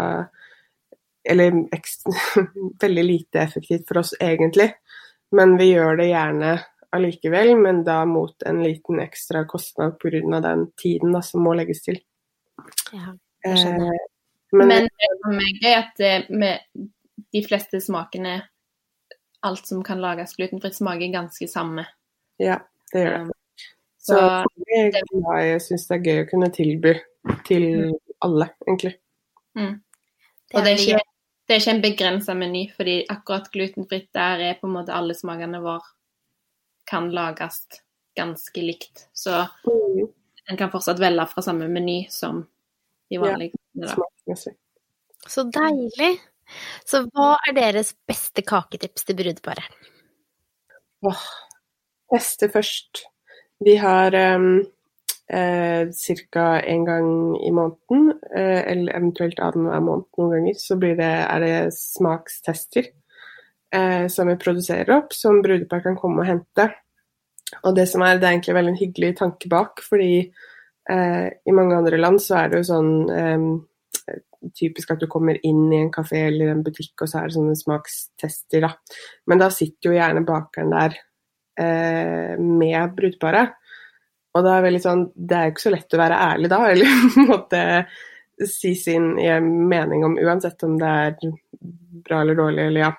Eller 1.23 1.53
ekstra, 1.71 2.11
veldig 2.81 3.03
lite 3.05 3.39
effektivt 3.39 3.83
for 3.87 3.99
oss 4.01 4.15
egentlig, 4.19 4.71
men 5.37 5.53
vi 5.59 5.67
gjør 5.69 5.99
det 5.99 6.07
gjerne 6.09 6.55
allikevel, 6.97 7.51
men 7.61 7.83
da 7.85 7.99
mot 8.09 8.41
en 8.49 8.63
liten 8.63 8.99
ekstra 8.99 9.43
kostnad 9.45 9.99
pga. 10.01 10.39
den 10.41 10.71
tiden 10.81 11.13
da, 11.13 11.21
som 11.21 11.45
må 11.45 11.53
legges 11.53 11.83
til. 11.85 12.01
Ja, 12.91 13.13
jeg 13.45 13.61
skjønner. 13.61 13.93
Eh, 13.93 14.10
men, 14.51 14.67
Men 14.67 14.87
det 14.99 15.11
som 15.23 15.37
er 15.39 15.59
gøy, 15.61 15.73
at 15.77 15.99
eh, 15.99 16.25
med 16.29 16.59
de 17.33 17.43
fleste 17.45 17.79
smakene 17.81 18.41
Alt 19.43 19.65
som 19.65 19.79
kan 19.83 19.97
lages 19.97 20.35
glutenfritt, 20.37 20.75
smaker 20.77 21.09
ganske 21.13 21.47
samme. 21.49 21.85
ja, 22.37 22.59
det 22.93 22.99
gjør 23.01 23.15
det. 23.25 23.37
Så, 23.97 24.13
Så 24.13 24.17
er 24.77 24.91
jeg, 24.93 25.47
jeg 25.47 25.61
syns 25.61 25.87
det 25.87 25.95
er 25.95 26.03
gøy 26.05 26.19
å 26.21 26.27
kunne 26.29 26.49
tilby 26.53 26.91
til 27.47 27.65
alle, 28.21 28.47
egentlig. 28.67 28.91
mm. 29.57 29.73
Og 30.53 30.61
det 30.65 30.71
er 30.75 30.77
ikke, 30.83 30.99
det 31.47 31.55
er 31.55 31.59
ikke 31.63 31.73
en 31.73 31.81
begrensa 31.81 32.33
meny, 32.37 32.63
fordi 32.75 32.95
akkurat 33.09 33.49
glutenfritt 33.53 34.09
der 34.13 34.43
er 34.45 34.59
på 34.61 34.67
en 34.69 34.73
måte 34.75 34.93
alle 34.93 35.13
smakene 35.17 35.61
våre 35.63 35.85
kan 36.85 37.09
lages 37.13 37.63
ganske 38.17 38.61
likt. 38.61 39.07
Så 39.13 39.47
en 40.45 40.57
kan 40.59 40.69
fortsatt 40.73 40.99
velge 41.01 41.25
fra 41.31 41.41
samme 41.45 41.69
meny 41.71 42.03
som 42.09 42.43
de 43.09 43.15
Ja. 43.15 43.21
vanlige. 43.21 43.57
Smaksmessig. 43.75 44.55
Så 45.27 45.45
deilig. 45.53 46.11
Så 46.87 47.05
hva 47.07 47.35
er 47.47 47.55
deres 47.55 47.93
beste 48.09 48.43
kaketips 48.43 49.05
til 49.07 49.17
brudeparet? 49.21 49.79
Åh, 51.07 51.23
teste 52.11 52.49
først. 52.51 53.05
Vi 53.63 53.77
har 53.79 54.15
um, 54.35 54.63
eh, 55.31 55.87
ca. 56.33 56.47
én 56.61 56.85
gang 56.85 57.37
i 57.39 57.51
måneden, 57.51 58.11
eh, 58.35 58.61
eller 58.71 58.97
eventuelt 58.97 59.39
annenhver 59.39 59.79
måned 59.85 60.05
noen 60.17 60.33
ganger, 60.35 60.57
så 60.59 60.77
blir 60.77 60.97
det, 60.99 61.13
er 61.25 61.39
det 61.39 61.73
smakstester 61.77 62.89
eh, 63.73 64.07
som 64.07 64.27
vi 64.27 64.37
produserer 64.41 64.91
opp, 64.97 65.13
som 65.13 65.41
brudepar 65.41 65.85
kan 65.85 65.97
komme 65.99 66.25
og 66.25 66.29
hente. 66.29 66.69
Og 67.63 67.75
det 67.75 67.87
som 67.91 68.03
er, 68.05 68.17
det 68.17 68.27
er 68.27 68.37
egentlig 68.37 68.57
veldig 68.57 68.73
en 68.73 68.81
hyggelig 68.81 69.13
tanke 69.19 69.49
bak, 69.51 69.83
fordi 69.83 70.31
eh, 70.89 71.27
i 71.45 71.53
mange 71.55 71.77
andre 71.77 71.99
land 72.01 72.21
så 72.23 72.39
er 72.41 72.51
det 72.51 72.61
jo 72.61 72.69
sånn 72.71 72.91
eh, 73.13 73.45
typisk 74.57 74.93
at 74.93 75.01
du 75.01 75.07
kommer 75.11 75.37
inn 75.45 75.67
i 75.71 75.79
en 75.83 75.91
kafé 75.93 76.25
eller 76.29 76.51
en 76.51 76.63
butikk, 76.65 76.95
og 77.03 77.09
så 77.09 77.21
er 77.21 77.29
det 77.29 77.37
sånne 77.37 77.57
smakstester, 77.59 78.65
da. 78.65 78.71
Men 79.29 79.41
da 79.41 79.49
sitter 79.53 79.91
jo 79.91 79.97
gjerne 79.97 80.25
bakeren 80.27 80.73
der 80.73 80.97
eh, 81.61 82.39
med 82.39 82.95
brudeparet. 82.97 83.57
Og 84.31 84.45
da 84.45 84.55
er 84.57 84.69
det 84.71 84.79
sånn 84.79 85.09
Det 85.11 85.35
er 85.35 85.49
jo 85.49 85.51
ikke 85.51 85.65
så 85.65 85.73
lett 85.73 85.93
å 85.93 85.99
være 85.99 86.19
ærlig 86.31 86.51
da, 86.53 86.61
eller 86.71 86.97
på 87.11 87.21
en 87.21 87.29
måte 87.33 87.63
si 88.47 88.73
sin 88.79 89.13
eh, 89.21 89.41
mening 89.43 90.05
om 90.07 90.17
uansett 90.17 90.63
om 90.65 90.77
det 90.81 90.91
er 91.05 91.33
bra 92.07 92.23
eller 92.23 92.39
dårlig, 92.39 92.67
eller 92.71 92.87
ja. 92.87 92.91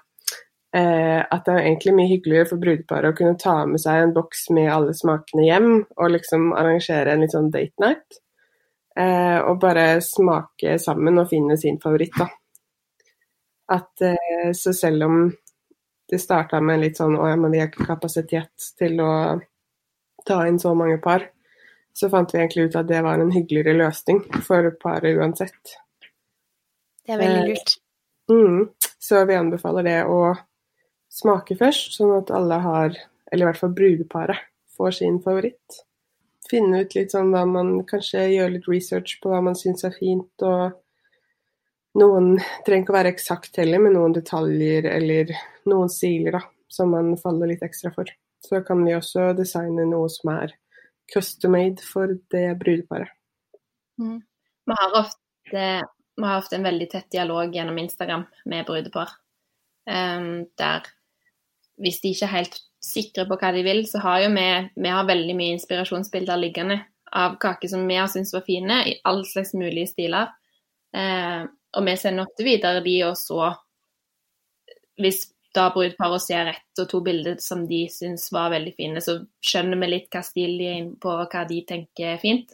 Eh, 0.73 1.21
at 1.21 1.45
det 1.45 1.53
er 1.53 1.67
egentlig 1.67 1.93
mye 1.93 2.09
hyggeligere 2.09 2.49
for 2.49 2.61
brudeparet 2.61 3.13
å 3.13 3.17
kunne 3.17 3.37
ta 3.41 3.59
med 3.69 3.81
seg 3.83 4.07
en 4.07 4.15
boks 4.17 4.47
med 4.57 4.71
alle 4.73 4.95
smakene 4.97 5.45
hjem, 5.45 5.73
og 5.99 6.13
liksom 6.15 6.53
arrangere 6.57 7.13
en 7.13 7.25
litt 7.25 7.35
sånn 7.35 7.51
date 7.53 7.85
night. 7.85 8.23
Eh, 8.97 9.39
og 9.41 9.61
bare 9.61 10.01
smake 10.05 10.79
sammen 10.81 11.21
og 11.21 11.29
finne 11.29 11.59
sin 11.61 11.77
favoritt, 11.81 12.17
da. 12.17 12.29
At 13.73 14.05
eh, 14.05 14.51
så 14.57 14.73
selv 14.77 15.05
om 15.09 15.19
det 16.13 16.21
starta 16.21 16.61
med 16.61 16.81
litt 16.83 16.99
sånn 17.01 17.19
å 17.21 17.29
ja, 17.29 17.37
men 17.41 17.53
vi 17.53 17.61
har 17.61 17.71
ikke 17.71 17.89
kapasitet 17.89 18.73
til 18.77 19.01
å 19.01 19.13
ta 20.29 20.43
inn 20.49 20.61
så 20.61 20.73
mange 20.77 20.99
par. 21.05 21.25
Så 21.93 22.09
fant 22.13 22.33
vi 22.33 22.41
egentlig 22.41 22.71
ut 22.71 22.79
at 22.81 22.89
det 22.89 23.03
var 23.05 23.21
en 23.21 23.33
hyggeligere 23.33 23.77
løsning 23.77 24.23
for 24.45 24.71
paret 24.81 25.21
uansett. 25.21 25.77
Det 27.05 27.13
er 27.13 27.21
veldig 27.21 27.45
lurt. 27.51 27.77
Mm. 28.33 28.61
Så 29.03 29.25
vi 29.29 29.37
anbefaler 29.37 29.89
det 29.89 29.99
å 30.09 30.19
smake 31.13 31.57
først, 31.61 31.97
sånn 31.97 32.15
at 32.17 32.33
alle 32.35 32.59
har, 32.65 32.99
eller 33.31 33.45
i 33.45 33.49
hvert 33.51 33.61
fall 33.61 33.75
brudeparet, 33.77 34.45
får 34.77 34.97
sin 34.99 35.19
favoritt. 35.25 35.83
Finne 36.49 36.83
ut 36.83 36.95
litt 36.97 37.13
sånn 37.15 37.31
hva 37.33 37.45
man 37.49 37.75
Kanskje 37.89 38.25
gjøre 38.35 38.57
litt 38.57 38.69
research 38.69 39.19
på 39.23 39.31
hva 39.33 39.41
man 39.45 39.57
syns 39.59 39.85
er 39.89 39.95
fint, 39.97 40.45
og 40.45 40.73
noen 42.01 42.35
trenger 42.67 42.87
ikke 42.87 42.95
å 42.95 42.99
være 42.99 43.13
eksakt 43.13 43.61
heller, 43.61 43.83
med 43.85 43.97
noen 43.97 44.17
detaljer 44.17 44.89
eller 44.89 45.33
noen 45.69 45.93
stiler 45.93 46.39
da, 46.39 46.43
som 46.73 46.93
man 46.95 47.15
faller 47.21 47.53
litt 47.53 47.65
ekstra 47.65 47.93
for. 47.95 48.09
Så 48.43 48.63
kan 48.67 48.81
vi 48.83 48.97
også 48.97 49.31
designe 49.39 49.85
noe 49.87 50.09
som 50.11 50.33
er 50.35 50.57
custom 51.13 51.53
made 51.55 51.85
for 51.85 52.17
det 52.33 52.47
brudeparet. 52.59 53.13
Vi 54.01 54.77
har 54.79 54.97
ofte, 54.99 55.67
vi 56.17 56.25
har 56.25 56.41
ofte 56.41 56.57
en 56.57 56.67
veldig 56.67 56.89
tett 56.91 57.11
dialog 57.13 57.55
gjennom 57.55 57.79
Instagram 57.79 58.25
med 58.51 58.67
brudepar. 58.67 59.13
Um, 59.87 60.47
der 60.59 60.87
hvis 61.81 62.01
de 62.03 62.13
ikke 62.13 62.29
er 62.29 62.37
helt 62.37 62.61
sikre 62.83 63.27
på 63.29 63.39
hva 63.39 63.53
de 63.55 63.63
vil, 63.67 63.85
så 63.89 64.03
har 64.03 64.25
jo 64.25 64.31
vi, 64.35 64.47
vi 64.75 64.93
har 64.93 65.09
veldig 65.09 65.37
mye 65.39 65.57
inspirasjonsbilder 65.57 66.41
liggende 66.41 66.81
av 67.13 67.37
kaker 67.41 67.69
som 67.69 67.85
vi 67.89 67.99
har 68.01 68.09
syntes 68.11 68.33
var 68.35 68.45
fine, 68.47 68.79
i 68.89 68.95
alle 69.09 69.25
slags 69.29 69.53
mulige 69.55 69.91
stiler. 69.93 70.33
Eh, 70.97 71.43
og 71.73 71.87
vi 71.87 71.95
sender 71.97 72.27
ofte 72.27 72.47
videre 72.47 72.83
de, 72.85 72.97
og 73.09 73.17
så 73.17 73.53
Hvis 75.01 75.23
da 75.57 75.71
brudeparet 75.73 76.21
ser 76.23 76.49
ett 76.51 76.81
og 76.81 76.89
to 76.89 76.99
bilder 77.01 77.39
som 77.41 77.63
de 77.67 77.87
syns 77.91 78.27
var 78.33 78.51
veldig 78.53 78.75
fine, 78.77 79.01
så 79.01 79.15
skjønner 79.41 79.81
vi 79.81 79.89
litt 79.89 80.11
hva 80.13 80.21
stil 80.23 80.53
de 80.61 80.67
er 80.69 80.77
inne 80.83 80.99
på, 81.01 81.09
og 81.09 81.33
hva 81.33 81.47
de 81.49 81.63
tenker 81.69 82.13
er 82.13 82.21
fint. 82.21 82.53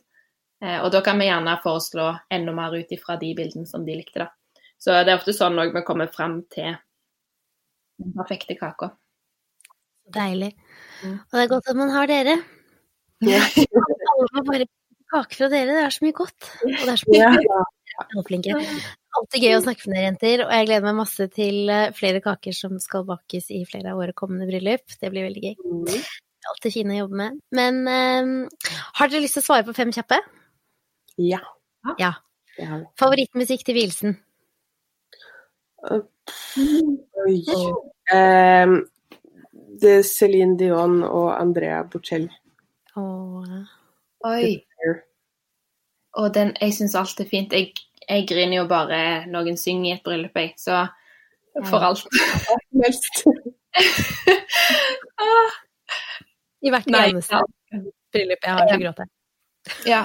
Eh, 0.63 0.79
og 0.79 0.93
da 0.95 1.03
kan 1.05 1.19
vi 1.19 1.27
gjerne 1.27 1.57
foreslå 1.63 2.07
enda 2.35 2.55
mer 2.55 2.79
ut 2.79 2.95
ifra 2.95 3.19
de 3.19 3.33
bildene 3.39 3.67
som 3.67 3.85
de 3.87 3.99
likte, 3.99 4.23
da. 4.23 4.63
Så 4.79 4.95
det 5.03 5.13
er 5.13 5.19
ofte 5.19 5.35
sånn 5.35 5.59
òg 5.59 5.75
vi 5.75 5.83
kommer 5.87 6.11
fram 6.15 6.41
til 6.51 6.77
den 7.99 8.15
perfekte 8.15 8.55
kaka. 8.59 8.93
Deilig. 10.15 10.53
Mm. 11.03 11.19
Og 11.19 11.37
det 11.37 11.43
er 11.45 11.51
godt 11.53 11.71
at 11.73 11.79
man 11.79 11.93
har 11.95 12.11
dere. 12.11 12.37
Ja. 13.27 13.43
Alle 14.13 14.29
må 14.37 14.45
bare 14.47 14.69
kake 15.13 15.39
fra 15.39 15.51
dere. 15.53 15.75
Det 15.75 15.83
er 15.87 15.97
så 15.97 16.07
mye 16.07 16.17
godt. 16.17 16.49
Og 16.65 16.79
det 16.85 16.95
er 16.95 17.03
så 17.03 17.13
mye 17.13 17.19
Ja. 17.19 18.63
Alltid 19.19 19.43
gøy 19.43 19.57
å 19.57 19.63
snakke 19.65 19.89
med 19.89 19.97
dere, 19.97 20.05
jenter. 20.07 20.43
Og 20.45 20.53
jeg 20.55 20.67
gleder 20.69 20.87
meg 20.87 20.99
masse 21.01 21.25
til 21.35 21.73
eh, 21.75 21.89
flere 21.97 22.21
kaker 22.23 22.55
som 22.55 22.77
skal 22.79 23.03
bakes 23.09 23.49
i 23.51 23.65
flere 23.67 23.91
av 23.91 23.99
våre 23.99 24.15
kommende 24.15 24.47
bryllup. 24.47 24.85
Det 25.01 25.11
blir 25.11 25.27
veldig 25.27 25.43
gøy. 25.43 25.57
Mm. 25.65 26.05
Alltid 26.53 26.77
fine 26.77 26.95
å 26.95 27.01
jobbe 27.01 27.19
med. 27.19 27.41
Men 27.59 27.81
um, 27.83 28.33
har 29.01 29.11
dere 29.11 29.25
lyst 29.25 29.41
til 29.41 29.43
å 29.43 29.49
svare 29.49 29.67
på 29.67 29.75
fem 29.77 29.91
kjappe? 29.95 30.21
ja. 31.99 32.15
Ja. 32.59 32.79
Favorittmusikk 32.99 33.65
til 33.67 33.77
vielsen? 33.79 34.17
Oi. 35.89 37.39
Ehm, 38.15 38.81
det 39.81 39.93
er 39.99 40.07
Céline 40.07 40.57
Dion 40.59 41.03
og 41.03 41.41
Andrea 41.41 41.83
Bocelli. 41.83 42.31
Åh. 42.97 43.45
Oi. 44.25 44.61
Og 46.19 46.35
den, 46.35 46.57
jeg 46.61 46.75
syns 46.75 46.95
alt 46.99 47.21
er 47.21 47.29
fint. 47.31 47.53
Jeg, 47.53 47.73
jeg 48.09 48.27
griner 48.29 48.57
jo 48.63 48.67
bare 48.71 49.27
noen 49.31 49.57
synger 49.61 49.91
i 49.91 49.95
et 49.97 50.05
bryllup, 50.05 50.37
jeg. 50.37 50.55
Så 50.59 50.87
for 51.69 51.79
alt. 51.79 52.05
Helst. 52.83 53.15
I 56.67 56.71
hvert 56.75 56.87
Nei, 56.91 57.09
eneste 57.13 57.39
ja. 57.39 57.43
bryllup 58.13 58.43
jeg 58.43 58.53
har 58.55 58.67
til 58.67 58.77
å 58.77 58.83
gråte. 58.83 59.05
Ja. 59.87 60.03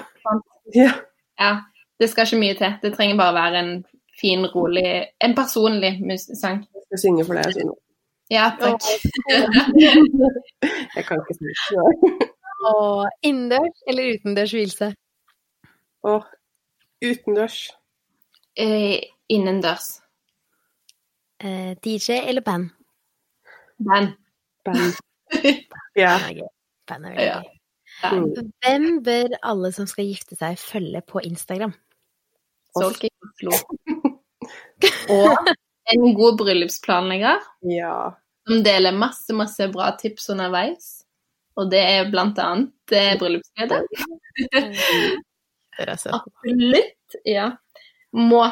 Ja. 0.76 0.92
ja. 1.40 1.54
Det 2.00 2.10
skal 2.12 2.28
ikke 2.28 2.42
mye 2.42 2.58
til. 2.60 2.72
Det 2.84 2.94
trenger 2.98 3.18
bare 3.20 3.38
være 3.38 3.58
en 3.64 3.74
fin, 4.20 4.46
rolig 4.54 4.86
En 5.24 5.36
personlig 5.36 5.96
sang. 6.38 6.58
Jeg 6.74 6.82
skal 6.88 7.00
synge 7.08 7.26
for 7.26 7.40
deg. 7.40 7.54
Sine. 7.56 7.74
Ja, 8.34 8.46
takk. 8.60 8.82
Jeg 10.96 11.06
kan 11.06 11.22
ikke 11.22 11.36
synge. 11.38 12.30
Og 12.66 13.10
innendørs 13.22 13.84
eller 13.88 14.14
utendørs 14.14 14.52
hvilelse? 14.56 14.94
Og 16.04 16.26
utendørs. 17.06 17.58
Eh, 18.58 19.00
innendørs. 19.30 19.88
Eh, 21.44 21.76
DJ 21.86 22.24
eller 22.30 22.42
band? 22.42 22.70
Band. 23.90 24.16
Band. 24.66 24.94
Ja. 25.96 26.18
Band 26.88 27.06
er 27.06 27.10
veldig 27.10 27.34
gøy. 27.34 27.50
Mm. 28.04 28.52
Hvem 28.64 29.04
bør 29.06 29.36
alle 29.44 29.70
som 29.72 29.86
skal 29.88 30.08
gifte 30.10 30.36
seg, 30.36 30.58
følge 30.58 31.02
på 31.06 31.22
Instagram? 31.24 31.74
Solke 32.74 33.12
Oslo. 33.22 33.54
Og 35.14 35.54
en 35.94 36.16
god 36.18 36.38
bryllupsplanlegger 36.40 37.44
ja. 37.70 37.94
Som 38.48 38.64
deler 38.64 38.92
masse, 38.98 39.34
masse 39.34 39.68
bra 39.72 39.92
tips 40.00 40.30
underveis. 40.34 40.92
Og 41.56 41.70
det 41.70 41.82
er 41.86 42.10
blant 42.12 42.40
annet 42.42 42.96
eh, 42.96 43.14
bryllupsglede. 43.20 43.84
Absolutt. 45.80 47.18
Ja. 47.30 47.52
Må 48.18 48.44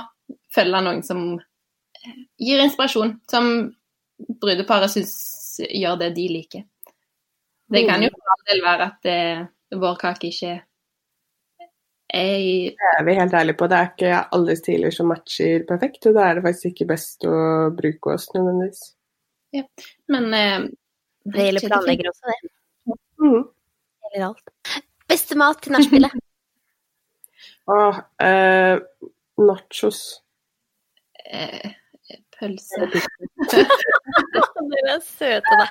følge 0.54 0.82
noen 0.86 1.02
som 1.06 1.24
eh, 1.40 2.18
gir 2.40 2.62
inspirasjon. 2.62 3.18
Som 3.32 3.72
brudeparet 4.42 4.94
syns 4.94 5.16
gjør 5.66 5.98
det 6.04 6.12
de 6.18 6.28
liker. 6.30 6.68
Det 7.72 7.86
kan 7.88 8.04
jo 8.04 8.12
for 8.14 8.34
all 8.34 8.44
del 8.52 8.62
være 8.66 8.88
at 8.90 9.06
det, 9.08 9.20
vår 9.80 9.96
kake 10.00 10.28
ikke 10.28 10.56
er 12.12 12.34
i 12.44 12.56
Det 12.76 12.90
er 12.98 13.06
vi 13.08 13.16
helt 13.16 13.34
ærlige 13.34 13.58
på. 13.58 13.68
Det 13.72 13.78
er 13.78 13.92
ikke 13.94 14.24
alle 14.38 14.56
stiler 14.60 14.92
som 14.94 15.08
matcher 15.08 15.64
perfekt, 15.68 16.06
og 16.10 16.18
da 16.18 16.28
er 16.28 16.38
det 16.38 16.44
faktisk 16.50 16.74
ikke 16.74 16.90
best 16.92 17.26
å 17.26 17.38
bruke 17.78 18.18
oss 18.18 18.28
nødvendigvis. 18.36 18.82
Men 20.12 20.34
eh, 20.34 20.70
Det 21.34 21.48
gjelder 21.48 21.68
planlegger 21.68 22.12
også, 22.12 22.32
det. 22.32 22.54
Mm. 23.22 23.44
Det 23.44 24.14
gjelder 24.14 24.28
alt. 24.30 24.82
Beste 25.12 25.38
mat 25.40 25.62
til 25.64 25.76
nachspielet? 25.76 26.18
ah, 27.76 28.02
eh, 28.24 28.82
nachos. 29.42 30.02
Eh, 31.26 31.74
pølse. 32.40 32.88
dere 34.72 34.94
er 34.96 35.02
søte, 35.06 35.58
da. 35.60 35.68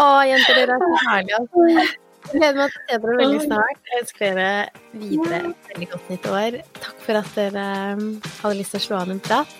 Å, 0.00 0.10
jenter, 0.28 0.60
dere 0.60 0.76
er 0.76 0.84
så 0.84 1.06
herlige. 1.06 1.40
Altså. 1.40 2.02
Gleder 2.26 2.58
meg 2.58 2.74
til 2.74 2.80
å 2.80 2.84
se 2.86 3.00
dere 3.02 3.16
veldig 3.20 3.40
snart. 3.44 3.82
Jeg 3.86 4.02
ønsker 4.02 4.24
dere 4.26 4.50
videre 4.98 5.40
et 5.42 5.72
veldig 5.72 5.90
godt 5.94 6.12
nytt 6.12 6.30
år. 6.32 6.60
Takk 6.82 7.02
for 7.06 7.22
at 7.22 7.32
dere 7.38 7.66
um, 7.94 8.06
hadde 8.42 8.60
lyst 8.60 8.76
til 8.76 8.82
å 8.82 8.86
slå 8.88 9.02
an 9.04 9.16
en 9.16 9.24
prat. 9.30 9.58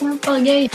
Bare 0.00 0.40
gøy. 0.44 0.68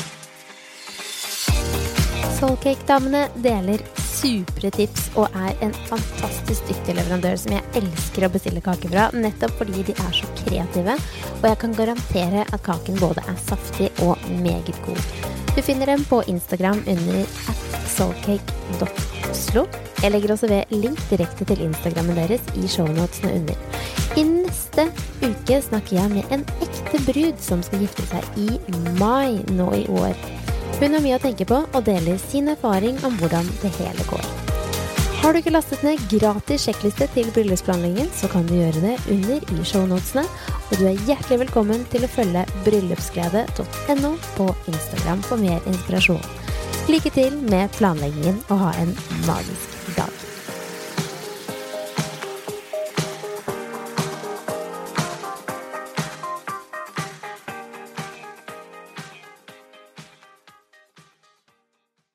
Soulcake-damene 2.39 3.25
deler 3.43 3.81
supre 3.99 4.69
tips 4.71 5.09
og 5.19 5.33
er 5.35 5.57
en 5.65 5.73
fantastisk 5.89 6.69
dyktig 6.69 6.95
leverandør 6.95 7.35
som 7.41 7.51
jeg 7.57 7.81
elsker 7.81 8.23
å 8.23 8.29
bestille 8.31 8.63
kake 8.63 8.91
fra, 8.93 9.09
nettopp 9.11 9.57
fordi 9.59 9.83
de 9.89 9.95
er 9.95 10.13
så 10.15 10.29
kreative, 10.39 10.95
og 11.41 11.49
jeg 11.49 11.59
kan 11.65 11.75
garantere 11.75 12.45
at 12.47 12.63
kaken 12.63 13.01
både 13.01 13.25
er 13.27 13.35
saftig 13.43 13.91
og 14.07 14.15
meget 14.39 14.71
god. 14.87 15.03
Du 15.51 15.59
finner 15.65 15.91
dem 15.91 16.07
på 16.07 16.21
Instagram 16.31 16.79
under 16.87 17.19
at 17.51 17.77
soulcake.oslo. 17.97 19.67
Jeg 19.99 20.15
legger 20.15 20.31
også 20.31 20.47
ved 20.47 20.71
link 20.71 21.03
direkte 21.11 21.43
til 21.43 21.67
Instagrammen 21.67 22.15
deres 22.15 22.53
i 22.55 22.71
shownotene 22.71 23.35
under. 23.41 23.69
I 24.15 24.23
neste 24.23 24.87
uke 25.19 25.59
snakker 25.67 25.99
jeg 25.99 26.15
med 26.15 26.31
en 26.31 26.47
ekte 26.63 27.03
brud 27.03 27.43
som 27.43 27.67
skal 27.67 27.83
gifte 27.83 28.07
seg 28.13 28.43
i 28.47 28.51
mai 28.95 29.43
nå 29.51 29.73
i 29.75 29.87
år. 29.91 30.15
Hun 30.79 30.93
har 30.95 31.03
mye 31.03 31.17
å 31.17 31.21
tenke 31.21 31.43
på 31.43 31.57
og 31.65 31.81
deler 31.83 32.19
sin 32.21 32.47
erfaring 32.51 32.99
om 33.03 33.17
hvordan 33.19 33.47
det 33.59 33.71
hele 33.81 34.05
går. 34.07 34.27
Har 35.19 35.35
du 35.35 35.41
ikke 35.41 35.51
lastet 35.51 35.81
ned 35.83 35.99
gratis 36.07 36.63
sjekkliste 36.63 37.09
til 37.11 37.27
bryllupsplanleggingen, 37.35 38.07
så 38.15 38.29
kan 38.31 38.47
du 38.47 38.53
gjøre 38.55 38.79
det 38.85 38.93
under 39.11 39.43
i 39.51 39.65
shownotene, 39.67 40.23
og 40.69 40.79
du 40.79 40.85
er 40.87 41.01
hjertelig 41.09 41.41
velkommen 41.41 41.83
til 41.91 42.07
å 42.07 42.11
følge 42.13 42.45
bryllupsglede.no 42.63 44.13
på 44.37 44.47
Instagram 44.71 45.25
for 45.27 45.43
mer 45.43 45.59
inspirasjon. 45.67 46.23
Lykke 46.87 47.11
til 47.11 47.35
med 47.51 47.67
planleggingen 47.75 48.39
og 48.47 48.63
ha 48.63 48.71
en 48.79 48.95
magisk 49.27 49.68